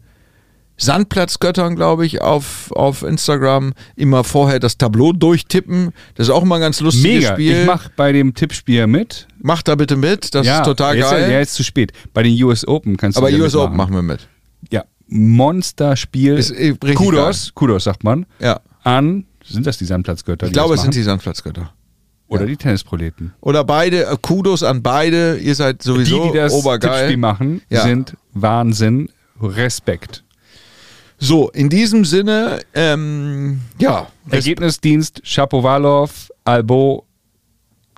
Sandplatzgöttern, 0.77 1.75
glaube 1.75 2.05
ich, 2.05 2.21
auf, 2.21 2.71
auf 2.71 3.03
Instagram. 3.03 3.73
Immer 3.95 4.23
vorher 4.23 4.59
das 4.59 4.77
Tableau 4.77 5.11
durchtippen. 5.11 5.91
Das 6.15 6.27
ist 6.27 6.33
auch 6.33 6.43
immer 6.43 6.55
ein 6.55 6.61
ganz 6.61 6.79
lustiges 6.81 7.23
Mega. 7.23 7.33
Spiel. 7.33 7.61
Ich 7.61 7.65
mache 7.65 7.89
bei 7.95 8.11
dem 8.11 8.33
Tippspiel 8.33 8.85
mit. 8.85 9.27
Macht 9.41 9.67
da 9.67 9.75
bitte 9.75 9.95
mit, 9.95 10.35
das 10.35 10.45
ja, 10.45 10.59
ist 10.59 10.65
total 10.65 10.97
jetzt, 10.97 11.09
geil. 11.09 11.31
Ja, 11.31 11.39
jetzt 11.39 11.55
zu 11.55 11.63
spät. 11.63 11.93
Bei 12.13 12.23
den 12.23 12.41
US 12.43 12.67
Open 12.67 12.97
kannst 12.97 13.17
du 13.17 13.21
Aber 13.25 13.31
US 13.31 13.55
Open 13.55 13.75
machen 13.75 13.95
wir 13.95 14.03
mit. 14.03 14.27
Ja, 14.71 14.83
Monsterspiel. 15.07 16.37
Ist 16.37 16.51
richtig 16.51 16.95
Kudos, 16.95 17.51
Kudos 17.55 17.85
sagt 17.85 18.03
man. 18.03 18.25
Ja. 18.39 18.59
An, 18.83 19.25
sind 19.43 19.65
das 19.65 19.77
die 19.77 19.85
Sandplatzgötter? 19.85 20.47
Ich 20.47 20.51
die 20.51 20.53
glaube, 20.53 20.75
es 20.75 20.81
sind 20.81 20.93
die 20.93 21.03
Sandplatzgötter. 21.03 21.73
Oder 22.29 22.41
ja. 22.41 22.47
die 22.47 22.57
Tennisproleten. 22.57 23.33
Oder 23.41 23.63
beide, 23.63 24.05
äh, 24.05 24.17
Kudos 24.21 24.63
an 24.63 24.81
beide. 24.83 25.37
Ihr 25.37 25.55
seid 25.55 25.83
Die, 25.83 25.87
sowieso 25.87 26.31
die 26.31 26.37
das 26.37 26.51
obergeil. 26.53 26.91
Tippspiel 26.91 27.17
machen, 27.17 27.61
Ja. 27.69 27.83
sind 27.83 28.15
Wahnsinn. 28.33 29.09
Respekt. 29.41 30.23
So, 31.19 31.49
in 31.49 31.69
diesem 31.69 32.05
Sinne, 32.05 32.59
ähm, 32.73 33.61
ja. 33.79 34.07
Ergebnisdienst, 34.29 35.21
Shapovalov, 35.23 36.31
Albo, 36.43 37.05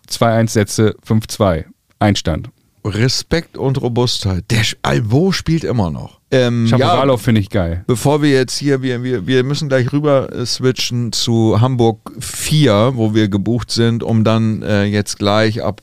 2-1 0.08 0.54
Sätze, 0.54 0.96
5-2. 1.06 1.65
Einstand. 2.00 2.50
Respekt 2.95 3.58
und 3.58 3.82
Robustheit. 3.82 4.45
Der 4.52 4.63
Albo 4.82 5.32
spielt 5.32 5.63
immer 5.63 5.89
noch. 5.89 6.19
Ähm, 6.32 6.67
ja, 6.67 7.17
finde 7.17 7.41
ich 7.41 7.49
geil. 7.49 7.84
bevor 7.88 8.21
wir 8.21 8.30
jetzt 8.30 8.58
hier, 8.58 8.84
wir, 8.84 9.04
wir, 9.04 9.25
wir 9.25 9.43
müssen 9.43 9.67
gleich 9.67 9.91
rüber 9.91 10.32
äh, 10.32 10.45
switchen 10.45 11.12
zu 11.12 11.60
Hamburg 11.60 12.12
4, 12.19 12.91
wo 12.95 13.15
wir 13.15 13.30
gebucht 13.30 13.71
sind, 13.71 14.04
um 14.04 14.23
dann 14.23 14.62
äh, 14.62 14.84
jetzt 14.84 15.17
gleich 15.17 15.63
ab, 15.63 15.82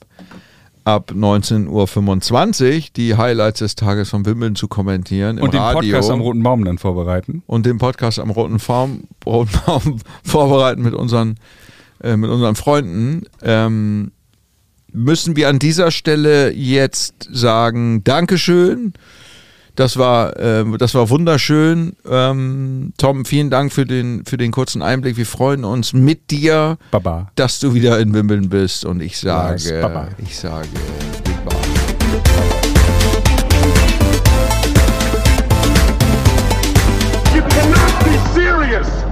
ab 0.84 1.10
19.25 1.12 2.76
Uhr 2.76 2.82
die 2.94 3.16
Highlights 3.16 3.58
des 3.58 3.74
Tages 3.74 4.10
von 4.10 4.24
Wimbledon 4.24 4.54
zu 4.54 4.68
kommentieren. 4.68 5.38
Im 5.38 5.44
Und 5.44 5.54
den 5.54 5.60
Radio. 5.60 5.80
Podcast 5.80 6.10
am 6.10 6.20
Roten 6.20 6.42
Baum 6.44 6.64
dann 6.64 6.78
vorbereiten. 6.78 7.42
und 7.46 7.66
den 7.66 7.78
Podcast 7.78 8.20
am 8.20 8.30
Roten 8.30 8.58
Baum, 8.64 9.04
Roten 9.24 9.50
Baum 9.66 9.98
vorbereiten 10.22 10.82
mit 10.82 10.94
unseren, 10.94 11.40
äh, 12.04 12.16
mit 12.16 12.30
unseren 12.30 12.54
Freunden, 12.54 13.24
ähm, 13.42 14.12
müssen 14.96 15.36
wir 15.36 15.48
an 15.48 15.58
dieser 15.58 15.90
Stelle 15.90 16.52
jetzt 16.52 17.28
sagen, 17.30 18.02
Dankeschön. 18.02 18.94
Das 19.74 19.98
war, 19.98 20.34
äh, 20.38 20.64
das 20.78 20.94
war 20.94 21.10
wunderschön. 21.10 21.96
Ähm, 22.08 22.94
Tom, 22.96 23.26
vielen 23.26 23.50
Dank 23.50 23.74
für 23.74 23.84
den, 23.84 24.24
für 24.24 24.38
den 24.38 24.50
kurzen 24.50 24.80
Einblick. 24.80 25.18
Wir 25.18 25.26
freuen 25.26 25.64
uns 25.66 25.92
mit 25.92 26.30
dir, 26.30 26.78
Baba. 26.90 27.30
dass 27.34 27.60
du 27.60 27.74
wieder 27.74 28.00
in 28.00 28.14
Wimbledon 28.14 28.48
bist. 28.48 28.86
Und 28.86 29.02
ich 29.02 29.18
sage, 29.18 29.80
Baba. 29.82 30.08
ich 30.16 30.34
sage, 30.34 30.68
goodbye. 31.26 31.56
You 37.34 37.42
cannot 37.42 38.04
be 38.04 38.18
serious! 38.34 39.05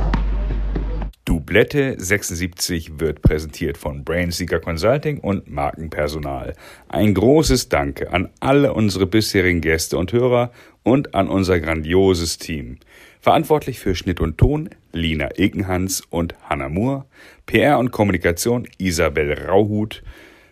Dublette 1.44 1.96
76 1.98 3.00
wird 3.00 3.20
präsentiert 3.20 3.76
von 3.76 4.02
Brainseeker 4.02 4.60
Consulting 4.60 5.18
und 5.18 5.46
Markenpersonal. 5.46 6.54
Ein 6.88 7.12
großes 7.12 7.68
Danke 7.68 8.10
an 8.14 8.30
alle 8.40 8.72
unsere 8.72 9.04
bisherigen 9.04 9.60
Gäste 9.60 9.98
und 9.98 10.10
Hörer 10.14 10.52
und 10.84 11.14
an 11.14 11.28
unser 11.28 11.60
grandioses 11.60 12.38
Team. 12.38 12.78
Verantwortlich 13.20 13.78
für 13.78 13.94
Schnitt 13.94 14.22
und 14.22 14.38
Ton 14.38 14.70
Lina 14.94 15.28
Ekenhans 15.36 16.00
und 16.08 16.34
Hannah 16.48 16.70
Moore, 16.70 17.04
PR 17.44 17.78
und 17.78 17.90
Kommunikation 17.90 18.66
Isabel 18.78 19.34
Rauhut, 19.34 20.02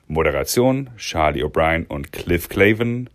Moderation 0.09 0.90
Charlie 0.98 1.42
O'Brien 1.42 1.87
und 1.87 2.12
Cliff 2.12 2.50
Claven, 2.50 3.09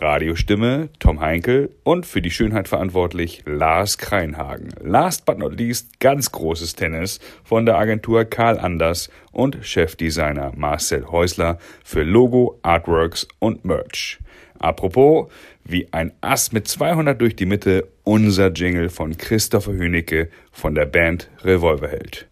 Radiostimme 0.00 0.88
Tom 0.98 1.20
Heinkel 1.20 1.74
und 1.82 2.06
für 2.06 2.22
die 2.22 2.30
Schönheit 2.30 2.68
verantwortlich 2.68 3.42
Lars 3.44 3.98
Kreinhagen. 3.98 4.68
Last 4.80 5.26
but 5.26 5.38
not 5.38 5.58
least 5.58 6.00
ganz 6.00 6.32
großes 6.32 6.74
Tennis 6.74 7.20
von 7.44 7.66
der 7.66 7.76
Agentur 7.76 8.24
Karl 8.24 8.58
Anders 8.58 9.10
und 9.32 9.58
Chefdesigner 9.62 10.52
Marcel 10.56 11.06
Häusler 11.06 11.58
für 11.84 12.02
Logo, 12.02 12.58
Artworks 12.62 13.26
und 13.38 13.64
Merch. 13.64 14.18
Apropos, 14.58 15.30
wie 15.64 15.92
ein 15.92 16.12
Ass 16.20 16.52
mit 16.52 16.68
200 16.68 17.20
durch 17.20 17.34
die 17.34 17.46
Mitte, 17.46 17.88
unser 18.04 18.52
Jingle 18.52 18.88
von 18.88 19.16
Christopher 19.16 19.72
Hünecke 19.72 20.30
von 20.52 20.74
der 20.74 20.86
Band 20.86 21.30
Revolverheld. 21.42 22.28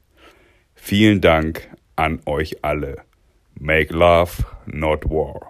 Vielen 0.75 1.21
Dank 1.21 1.69
an 1.97 2.21
euch 2.27 2.65
alle. 2.65 3.03
Make 3.55 3.93
love, 3.93 4.45
not 4.67 5.05
war. 5.11 5.50